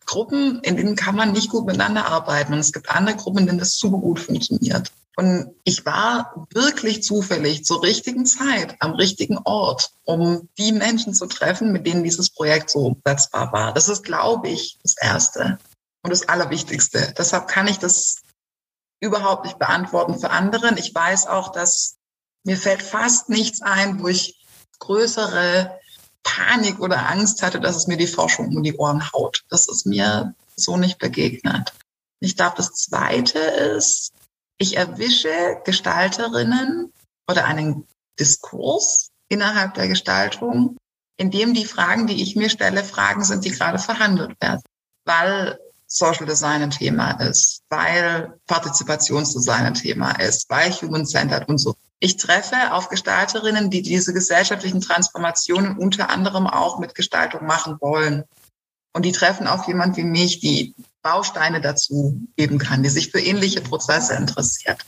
[0.06, 2.52] Gruppen, in denen kann man nicht gut miteinander arbeiten.
[2.52, 4.92] Und es gibt andere Gruppen, in denen das super gut funktioniert.
[5.16, 11.26] Und ich war wirklich zufällig zur richtigen Zeit am richtigen Ort, um die Menschen zu
[11.26, 13.74] treffen, mit denen dieses Projekt so umsetzbar war.
[13.74, 15.58] Das ist, glaube ich, das Erste
[16.02, 17.12] und das Allerwichtigste.
[17.16, 18.22] Deshalb kann ich das
[19.02, 20.76] überhaupt nicht beantworten für anderen.
[20.76, 21.96] Ich weiß auch, dass
[22.44, 24.46] mir fällt fast nichts ein, wo ich
[24.78, 25.78] größere
[26.22, 29.44] Panik oder Angst hatte, dass es mir die Forschung um die Ohren haut.
[29.48, 31.72] Das ist mir so nicht begegnet.
[32.20, 34.12] Ich glaube, das Zweite ist,
[34.58, 36.92] ich erwische Gestalterinnen
[37.28, 37.88] oder einen
[38.20, 40.76] Diskurs innerhalb der Gestaltung,
[41.16, 44.62] in dem die Fragen, die ich mir stelle, Fragen sind, die gerade verhandelt werden.
[45.04, 45.58] Weil
[45.94, 51.74] Social Design ein Thema ist, weil Partizipationsdesign ein Thema ist, weil Human-Centered und so.
[52.00, 58.24] Ich treffe auf Gestalterinnen, die diese gesellschaftlichen Transformationen unter anderem auch mit Gestaltung machen wollen.
[58.94, 63.20] Und die treffen auf jemand wie mich, die Bausteine dazu geben kann, die sich für
[63.20, 64.78] ähnliche Prozesse interessiert.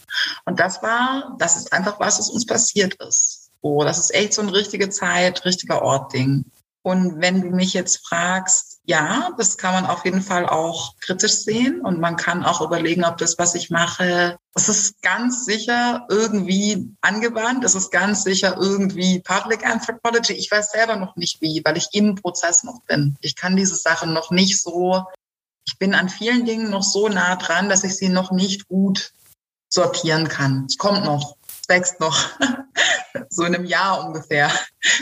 [0.47, 3.51] Und das war, das ist einfach was, was uns passiert ist.
[3.61, 6.47] Oh, das ist echt so ein richtige Zeit, richtiger Ort-Ding.
[6.83, 11.33] Und wenn du mich jetzt fragst, ja, das kann man auf jeden Fall auch kritisch
[11.33, 16.07] sehen und man kann auch überlegen, ob das, was ich mache, das ist ganz sicher
[16.11, 20.35] irgendwie angewandt, das ist ganz sicher irgendwie Public Anthropology.
[20.35, 23.17] Ich weiß selber noch nicht wie, weil ich im Prozess noch bin.
[23.21, 25.05] Ich kann diese Sachen noch nicht so,
[25.67, 29.13] ich bin an vielen Dingen noch so nah dran, dass ich sie noch nicht gut
[29.71, 30.67] sortieren kann.
[30.69, 32.17] Es kommt noch, es wächst noch.
[33.29, 34.51] so in einem Jahr ungefähr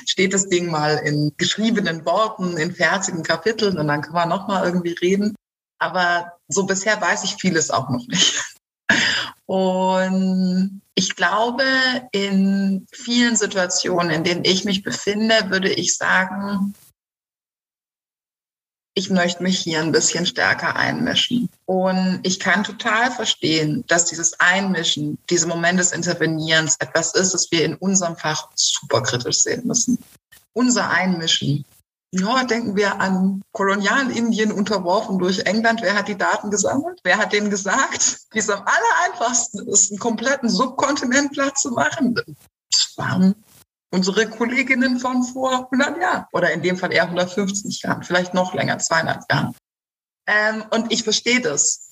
[0.07, 4.65] steht das Ding mal in geschriebenen Worten, in fertigen Kapiteln und dann können wir nochmal
[4.65, 5.35] irgendwie reden.
[5.79, 8.43] Aber so bisher weiß ich vieles auch noch nicht.
[9.47, 11.65] Und ich glaube,
[12.13, 16.75] in vielen Situationen, in denen ich mich befinde, würde ich sagen,
[18.95, 21.49] ich möchte mich hier ein bisschen stärker einmischen.
[21.65, 27.51] Und ich kann total verstehen, dass dieses Einmischen, diese Moment des Intervenierens etwas ist, das
[27.51, 29.99] wir in unserem Fach super kritisch sehen müssen.
[30.53, 31.65] Unser Einmischen.
[32.15, 35.81] Ja, denken wir an Kolonialindien unterworfen durch England.
[35.81, 37.01] Wer hat die Daten gesammelt?
[37.05, 41.71] Wer hat denen gesagt, wie es am aller einfachsten ist, einen kompletten Subkontinent platt zu
[41.71, 42.15] machen?
[42.97, 43.35] Waren
[43.93, 48.55] unsere Kolleginnen von vor 100 Jahren oder in dem Fall eher 150 Jahren, vielleicht noch
[48.55, 49.55] länger, 200 Jahren.
[50.27, 51.91] Ähm, und ich verstehe das.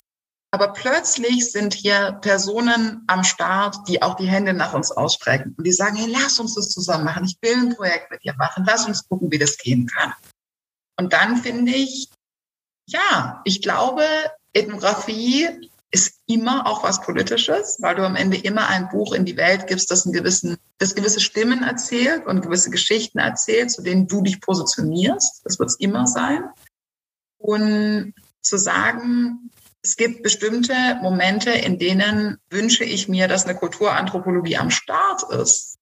[0.52, 5.64] Aber plötzlich sind hier Personen am Start, die auch die Hände nach uns ausstrecken und
[5.64, 7.24] die sagen, hey, lass uns das zusammen machen.
[7.24, 8.64] Ich will ein Projekt mit dir machen.
[8.66, 10.12] Lass uns gucken, wie das gehen kann.
[10.98, 12.08] Und dann finde ich,
[12.88, 14.02] ja, ich glaube,
[14.52, 19.36] Ethnographie ist immer auch was Politisches, weil du am Ende immer ein Buch in die
[19.36, 24.06] Welt gibst, das, einen gewissen, das gewisse Stimmen erzählt und gewisse Geschichten erzählt, zu denen
[24.06, 25.44] du dich positionierst.
[25.44, 26.44] Das wird es immer sein.
[27.38, 29.50] Und zu sagen,
[29.82, 35.78] es gibt bestimmte Momente, in denen wünsche ich mir, dass eine Kulturanthropologie am Start ist.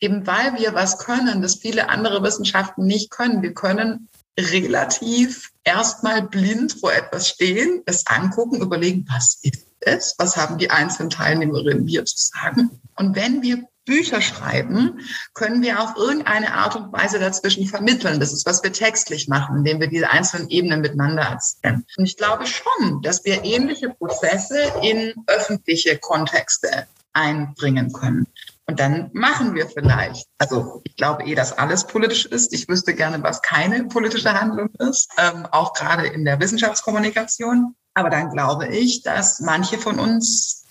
[0.00, 3.42] Eben weil wir was können, das viele andere Wissenschaften nicht können.
[3.42, 4.08] Wir können
[4.38, 10.14] relativ erstmal blind vor etwas stehen, es angucken, überlegen, was ist es?
[10.18, 12.80] Was haben die einzelnen Teilnehmerinnen hier zu sagen?
[12.96, 15.00] Und wenn wir Bücher schreiben,
[15.32, 18.20] können wir auf irgendeine Art und Weise dazwischen vermitteln.
[18.20, 21.86] Das ist, was wir textlich machen, indem wir diese einzelnen Ebenen miteinander erzählen.
[21.96, 28.26] Und ich glaube schon, dass wir ähnliche Prozesse in öffentliche Kontexte einbringen können.
[28.68, 32.52] Und dann machen wir vielleicht, also ich glaube eh, dass alles politisch ist.
[32.52, 37.74] Ich wüsste gerne, was keine politische Handlung ist, ähm, auch gerade in der Wissenschaftskommunikation.
[37.94, 40.66] Aber dann glaube ich, dass manche von uns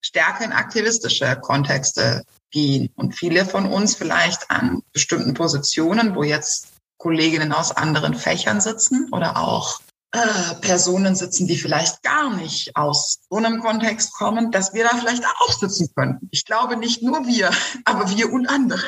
[0.00, 2.22] stärker in aktivistische Kontexte
[2.52, 8.60] gehen und viele von uns vielleicht an bestimmten Positionen, wo jetzt Kolleginnen aus anderen Fächern
[8.60, 9.80] sitzen oder auch
[10.12, 14.96] äh, Personen sitzen, die vielleicht gar nicht aus so einem Kontext kommen, dass wir da
[14.96, 16.28] vielleicht auch sitzen könnten.
[16.30, 17.50] Ich glaube nicht nur wir,
[17.84, 18.82] aber wir und andere.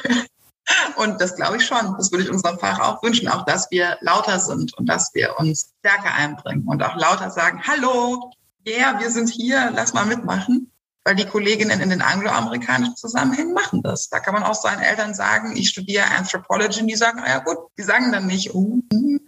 [0.97, 1.95] Und das glaube ich schon.
[1.99, 5.39] Das würde ich unserem Fach auch wünschen, auch dass wir lauter sind und dass wir
[5.39, 8.31] uns stärker einbringen und auch lauter sagen, hallo,
[8.67, 10.71] ja, yeah, wir sind hier, lass mal mitmachen.
[11.07, 14.09] Weil die Kolleginnen in den angloamerikanischen Zusammenhängen machen das.
[14.09, 17.39] Da kann man auch seinen Eltern sagen, ich studiere Anthropology und die sagen, na ja
[17.41, 18.81] gut, die sagen dann nicht, oh,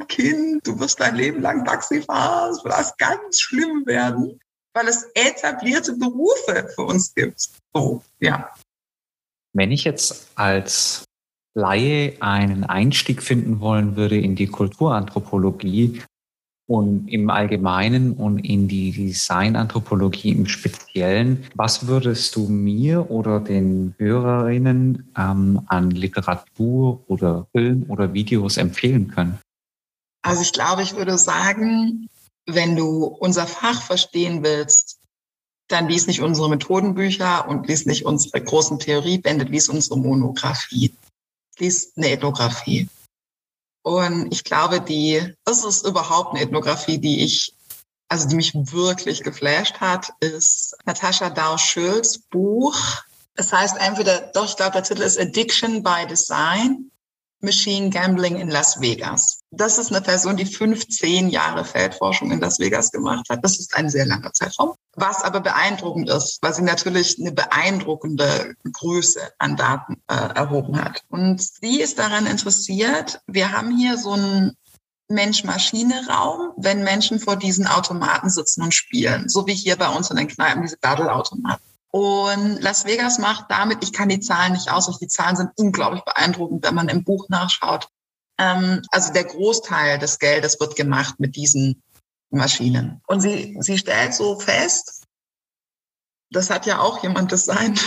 [0.09, 4.39] Kind, du wirst dein Leben lang Taxi fahren, es wird das ganz schlimm werden,
[4.75, 7.41] weil es etablierte Berufe für uns gibt.
[7.75, 8.51] So, ja.
[9.53, 11.05] Wenn ich jetzt als
[11.55, 16.03] Laie einen Einstieg finden wollen würde in die Kulturanthropologie
[16.67, 23.95] und im Allgemeinen und in die Designanthropologie im Speziellen, was würdest du mir oder den
[23.99, 29.39] Hörerinnen ähm, an Literatur oder Film oder Videos empfehlen können?
[30.23, 32.09] Also ich glaube, ich würde sagen,
[32.47, 34.99] wenn du unser Fach verstehen willst,
[35.69, 40.93] dann lies nicht unsere Methodenbücher und lies nicht unsere großen Theoriebände, lies unsere Monographie
[41.59, 42.89] liest eine Ethnographie.
[43.87, 47.55] Und ich glaube, die, das ist überhaupt eine Ethnographie, die ich,
[48.09, 52.77] also die mich wirklich geflasht hat, ist Natascha Dau-Schüls Buch.
[53.37, 56.91] Es heißt entweder, doch, ich glaube, der Titel ist Addiction by Design
[57.47, 59.41] Machine Gambling in Las Vegas.
[59.51, 63.43] Das ist eine Person, die 15 Jahre Feldforschung in Las Vegas gemacht hat.
[63.43, 64.75] Das ist ein sehr langer Zeitraum.
[64.97, 71.03] Was aber beeindruckend ist, weil sie natürlich eine beeindruckende Größe an Daten äh, erhoben hat.
[71.09, 74.57] Und sie ist daran interessiert, wir haben hier so einen
[75.09, 79.29] Mensch-Maschine-Raum, wenn Menschen vor diesen Automaten sitzen und spielen.
[79.29, 81.65] So wie hier bei uns in den Kneipen diese Daddelautomaten.
[81.97, 86.05] Und Las Vegas macht damit, ich kann die Zahlen nicht aus, die Zahlen sind unglaublich
[86.05, 87.89] beeindruckend, wenn man im Buch nachschaut.
[88.37, 91.83] Ähm, also der Großteil des Geldes wird gemacht mit diesen
[92.29, 93.01] Maschinen.
[93.07, 95.05] Und sie, sie stellt so fest,
[96.31, 97.81] das hat ja auch jemand designt.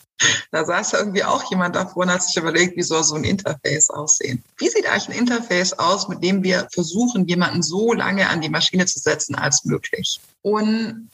[0.50, 3.90] da saß irgendwie auch jemand davor und hat sich überlegt, wie soll so ein Interface
[3.90, 4.42] aussehen.
[4.56, 8.48] Wie sieht eigentlich ein Interface aus, mit dem wir versuchen, jemanden so lange an die
[8.48, 10.22] Maschine zu setzen als möglich?
[10.40, 11.10] Und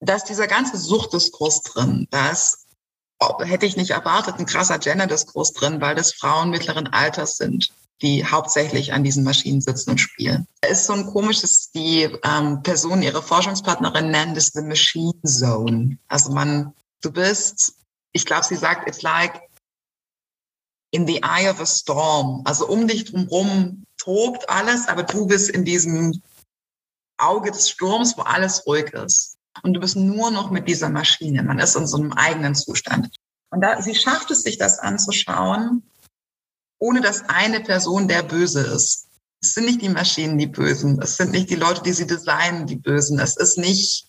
[0.00, 2.06] da ist dieser ganze Suchtdiskurs drin.
[2.10, 2.66] Da ist,
[3.40, 7.70] hätte ich nicht erwartet, ein krasser Gender-Diskurs drin, weil das Frauen mittleren Alters sind,
[8.00, 10.46] die hauptsächlich an diesen Maschinen sitzen und spielen.
[10.60, 15.98] Da ist so ein komisches, die ähm, Personen, ihre Forschungspartnerin nennen das the Machine Zone.
[16.06, 17.74] Also man, du bist,
[18.12, 19.40] ich glaube, sie sagt, it's like
[20.90, 22.42] in the eye of a storm.
[22.44, 26.22] Also um dich drumherum tobt alles, aber du bist in diesem
[27.18, 31.42] Auge des Sturms, wo alles ruhig ist und du bist nur noch mit dieser Maschine.
[31.42, 33.08] Man ist in so einem eigenen Zustand.
[33.50, 35.82] Und da, sie schafft es, sich das anzuschauen,
[36.78, 39.08] ohne dass eine Person der Böse ist.
[39.40, 41.00] Es sind nicht die Maschinen die Bösen.
[41.00, 43.18] Es sind nicht die Leute, die sie designen, die Bösen.
[43.20, 44.06] Es ist nicht,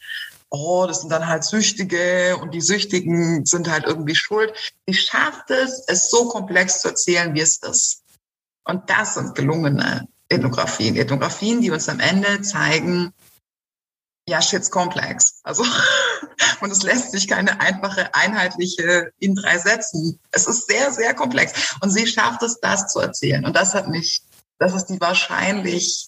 [0.49, 4.53] oh, das sind dann halt Süchtige und die Süchtigen sind halt irgendwie schuld.
[4.87, 8.03] Sie schafft es, es so komplex zu erzählen, wie es ist.
[8.65, 10.95] Und das sind gelungene Ethnografien.
[10.95, 13.13] Ethnografien, die uns am Ende zeigen,
[14.29, 15.39] ja, shit's complex.
[15.43, 15.63] Also,
[16.61, 20.19] und es lässt sich keine einfache, einheitliche in drei Sätzen.
[20.31, 21.75] Es ist sehr, sehr komplex.
[21.81, 23.45] Und sie schafft es, das zu erzählen.
[23.45, 24.21] Und das hat mich,
[24.59, 26.07] das ist die wahrscheinlich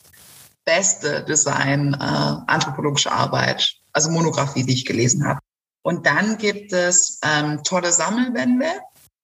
[0.63, 5.39] beste Design-anthropologische äh, Arbeit, also Monographie, die ich gelesen habe.
[5.83, 8.67] Und dann gibt es ähm, tolle Sammelbände.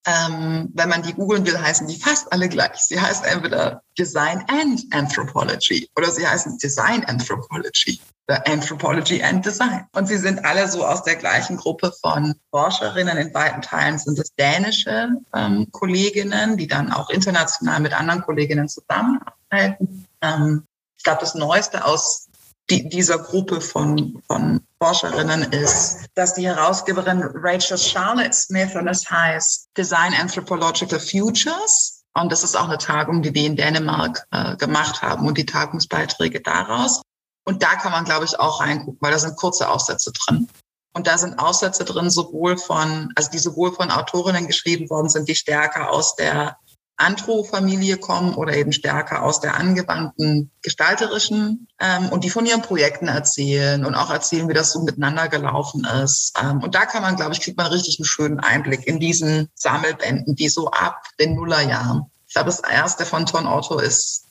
[0.06, 2.80] Ähm, wenn man die googeln will, heißen die fast alle gleich.
[2.80, 8.00] Sie heißt entweder Design and Anthropology oder sie heißen Design Anthropology.
[8.30, 9.86] Anthropology and Design.
[9.94, 13.18] Und sie sind alle so aus der gleichen Gruppe von Forscherinnen.
[13.18, 18.68] In weiten Teilen sind es dänische ähm, Kolleginnen, die dann auch international mit anderen Kolleginnen
[18.68, 20.06] zusammenarbeiten.
[20.22, 20.66] Ähm,
[20.98, 22.28] ich glaube, das Neueste aus
[22.70, 29.10] die, dieser Gruppe von, von Forscherinnen ist, dass die Herausgeberin Rachel Charlotte Smith und es
[29.10, 32.04] heißt Design Anthropological Futures.
[32.14, 35.46] Und das ist auch eine Tagung, die die in Dänemark äh, gemacht haben und die
[35.46, 37.02] Tagungsbeiträge daraus.
[37.48, 40.50] Und da kann man, glaube ich, auch reingucken, weil da sind kurze Aufsätze drin.
[40.94, 45.30] Und da sind Aufsätze drin, sowohl von, also die sowohl von Autorinnen geschrieben worden sind,
[45.30, 46.58] die stärker aus der
[46.98, 53.08] Antro-Familie kommen oder eben stärker aus der angewandten gestalterischen ähm, und die von ihren Projekten
[53.08, 56.34] erzählen und auch erzählen, wie das so miteinander gelaufen ist.
[56.42, 59.48] Ähm, und da kann man, glaube ich, kriegt man richtig einen schönen Einblick in diesen
[59.56, 62.12] Sammelbänden, die so ab den Nullerjahren.
[62.28, 64.27] Ich glaube, das erste von Ton Otto ist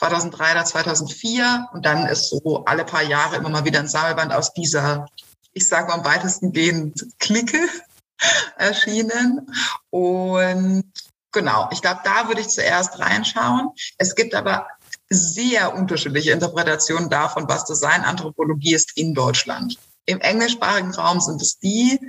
[0.00, 4.32] 2003 oder 2004 und dann ist so alle paar Jahre immer mal wieder ein Sammelband
[4.32, 5.06] aus dieser,
[5.52, 7.68] ich sage mal am weitesten gehend Clique
[8.56, 9.46] erschienen
[9.90, 10.84] und
[11.32, 13.70] Genau, ich glaube, da würde ich zuerst reinschauen.
[13.98, 14.66] Es gibt aber
[15.08, 19.78] sehr unterschiedliche Interpretationen davon, was Designanthropologie ist in Deutschland.
[20.06, 22.00] Im englischsprachigen Raum sind es die.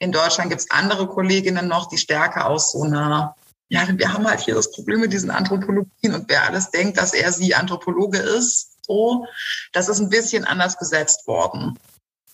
[0.00, 3.36] In Deutschland gibt es andere Kolleginnen noch, die stärker aus so einer,
[3.68, 7.14] ja, wir haben halt hier das Problem mit diesen Anthropologien und wer alles denkt, dass
[7.14, 9.26] er sie Anthropologe ist, so,
[9.72, 11.78] das ist ein bisschen anders gesetzt worden.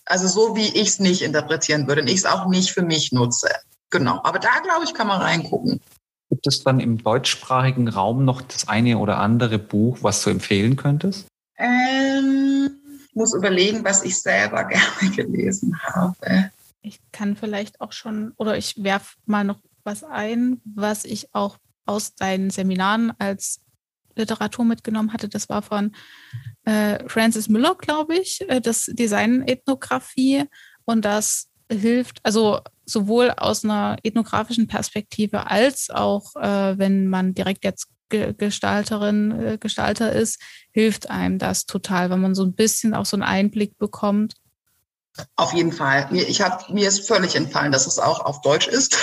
[0.05, 3.11] Also so, wie ich es nicht interpretieren würde und ich es auch nicht für mich
[3.11, 3.49] nutze.
[3.89, 4.19] Genau.
[4.23, 5.79] Aber da, glaube ich, kann man reingucken.
[6.29, 10.75] Gibt es dann im deutschsprachigen Raum noch das eine oder andere Buch, was du empfehlen
[10.75, 11.27] könntest?
[11.57, 12.69] Ähm,
[13.13, 16.51] muss überlegen, was ich selber gerne gelesen habe.
[16.81, 21.57] Ich kann vielleicht auch schon, oder ich werfe mal noch was ein, was ich auch
[21.85, 23.61] aus deinen Seminaren als
[24.15, 25.29] Literatur mitgenommen hatte.
[25.29, 25.93] Das war von
[26.65, 30.45] äh, Francis Müller, glaube ich, äh, das Design Ethnographie.
[30.85, 37.63] Und das hilft, also sowohl aus einer ethnografischen Perspektive als auch, äh, wenn man direkt
[37.63, 43.05] jetzt Gestalterin, äh, Gestalter ist, hilft einem das total, wenn man so ein bisschen auch
[43.05, 44.33] so einen Einblick bekommt.
[45.35, 46.07] Auf jeden Fall.
[46.11, 48.97] Mir, ich hab, mir ist völlig entfallen, dass es auch auf Deutsch ist.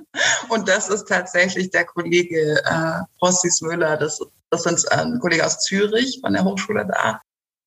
[0.48, 5.44] Und das ist tatsächlich der Kollege äh, Rossis Müller, das, das sind äh, ein Kollege
[5.44, 7.20] aus Zürich von der Hochschule da.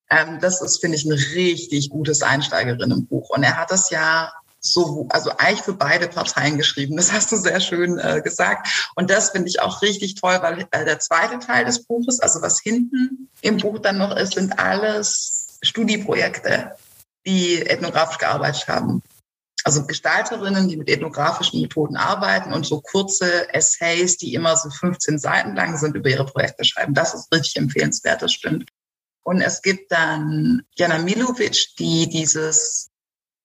[0.10, 3.30] Ähm, das ist, finde ich, ein richtig gutes Einsteigerinnenbuch.
[3.30, 6.96] Und er hat das ja so, also eigentlich für beide Parteien geschrieben.
[6.96, 8.92] Das hast du sehr schön äh, gesagt.
[8.96, 12.42] Und das finde ich auch richtig toll, weil äh, der zweite Teil des Buches, also
[12.42, 16.76] was hinten im Buch dann noch ist, sind alles Studieprojekte,
[17.26, 19.02] die ethnografisch gearbeitet haben.
[19.66, 25.20] Also Gestalterinnen, die mit ethnografischen Methoden arbeiten und so kurze Essays, die immer so 15
[25.20, 26.94] Seiten lang sind, über ihre Projekte schreiben.
[26.94, 28.70] Das ist richtig empfehlenswert, das stimmt.
[29.24, 32.90] Und es gibt dann Jana Milovic, die dieses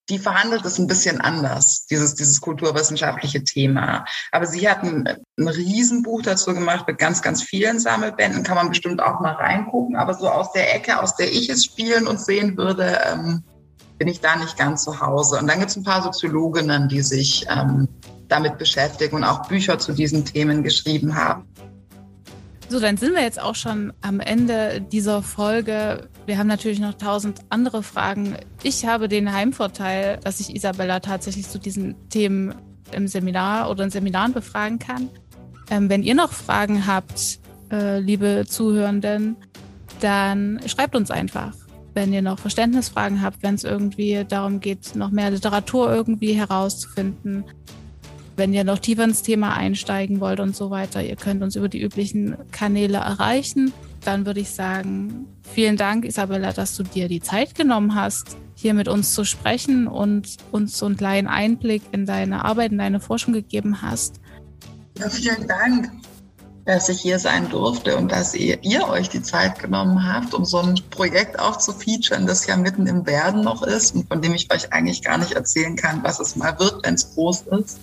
[0.09, 4.07] die verhandelt es ein bisschen anders, dieses, dieses kulturwissenschaftliche Thema.
[4.33, 5.07] Aber sie hat ein,
[5.39, 9.97] ein Riesenbuch dazu gemacht mit ganz, ganz vielen Sammelbänden, kann man bestimmt auch mal reingucken.
[9.97, 13.45] Aber so aus der Ecke, aus der ich es spielen und sehen würde, ähm,
[13.99, 15.39] bin ich da nicht ganz zu Hause.
[15.39, 17.89] Und dann gibt es ein paar Soziologinnen, die sich ähm,
[18.29, 21.45] damit beschäftigen und auch Bücher zu diesen Themen geschrieben haben.
[22.71, 26.09] So, dann sind wir jetzt auch schon am Ende dieser Folge.
[26.27, 28.37] Wir haben natürlich noch tausend andere Fragen.
[28.63, 32.55] Ich habe den Heimvorteil, dass ich Isabella tatsächlich zu diesen Themen
[32.93, 35.09] im Seminar oder in Seminaren befragen kann.
[35.71, 37.41] Ähm, wenn ihr noch Fragen habt,
[37.73, 39.37] äh, liebe Zuhörenden,
[40.01, 41.53] dann schreibt uns einfach.
[41.99, 47.43] Wenn ihr noch Verständnisfragen habt, wenn es irgendwie darum geht, noch mehr Literatur irgendwie herauszufinden,
[48.37, 51.69] wenn ihr noch tiefer ins Thema einsteigen wollt und so weiter, ihr könnt uns über
[51.69, 53.73] die üblichen Kanäle erreichen.
[54.05, 58.75] Dann würde ich sagen, vielen Dank, Isabella, dass du dir die Zeit genommen hast, hier
[58.75, 63.01] mit uns zu sprechen und uns so einen kleinen Einblick in deine Arbeit, in deine
[63.01, 64.21] Forschung gegeben hast.
[65.01, 65.91] Ja, vielen Dank,
[66.69, 70.45] dass ich hier sein durfte und dass ihr, ihr euch die Zeit genommen habt, um
[70.45, 74.21] so ein Projekt auch zu featuren, das ja mitten im Werden noch ist und von
[74.21, 77.43] dem ich euch eigentlich gar nicht erzählen kann, was es mal wird, wenn es groß
[77.59, 77.79] ist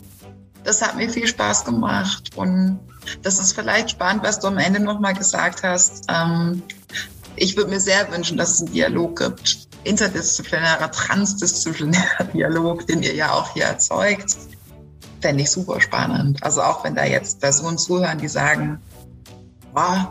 [0.66, 2.32] das hat mir viel Spaß gemacht.
[2.36, 2.80] Und
[3.22, 6.06] das ist vielleicht spannend, was du am Ende nochmal gesagt hast.
[6.10, 6.64] Ähm,
[7.36, 9.60] ich würde mir sehr wünschen, dass es einen Dialog gibt.
[9.84, 14.36] Interdisziplinärer, transdisziplinärer Dialog, den ihr ja auch hier erzeugt.
[15.26, 16.44] Fände ich super spannend.
[16.44, 18.80] Also auch wenn da jetzt Personen zuhören, die sagen,
[19.74, 20.10] wow,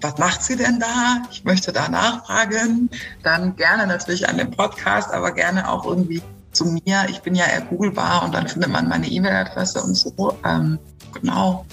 [0.00, 1.22] was macht sie denn da?
[1.30, 2.88] Ich möchte da nachfragen.
[3.22, 6.22] Dann gerne natürlich an dem Podcast, aber gerne auch irgendwie
[6.52, 7.04] zu mir.
[7.10, 10.34] Ich bin ja eher googlebar und dann findet man meine E-Mail-Adresse und so.
[10.42, 10.78] Ähm,
[11.12, 11.66] genau.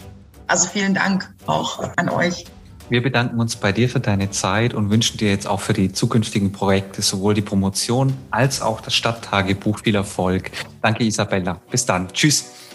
[0.48, 2.44] Also vielen Dank auch an euch.
[2.90, 5.92] Wir bedanken uns bei dir für deine Zeit und wünschen dir jetzt auch für die
[5.92, 10.52] zukünftigen Projekte sowohl die Promotion als auch das Stadttagebuch viel Erfolg.
[10.82, 11.60] Danke, Isabella.
[11.70, 12.08] Bis dann.
[12.14, 12.67] Tschüss.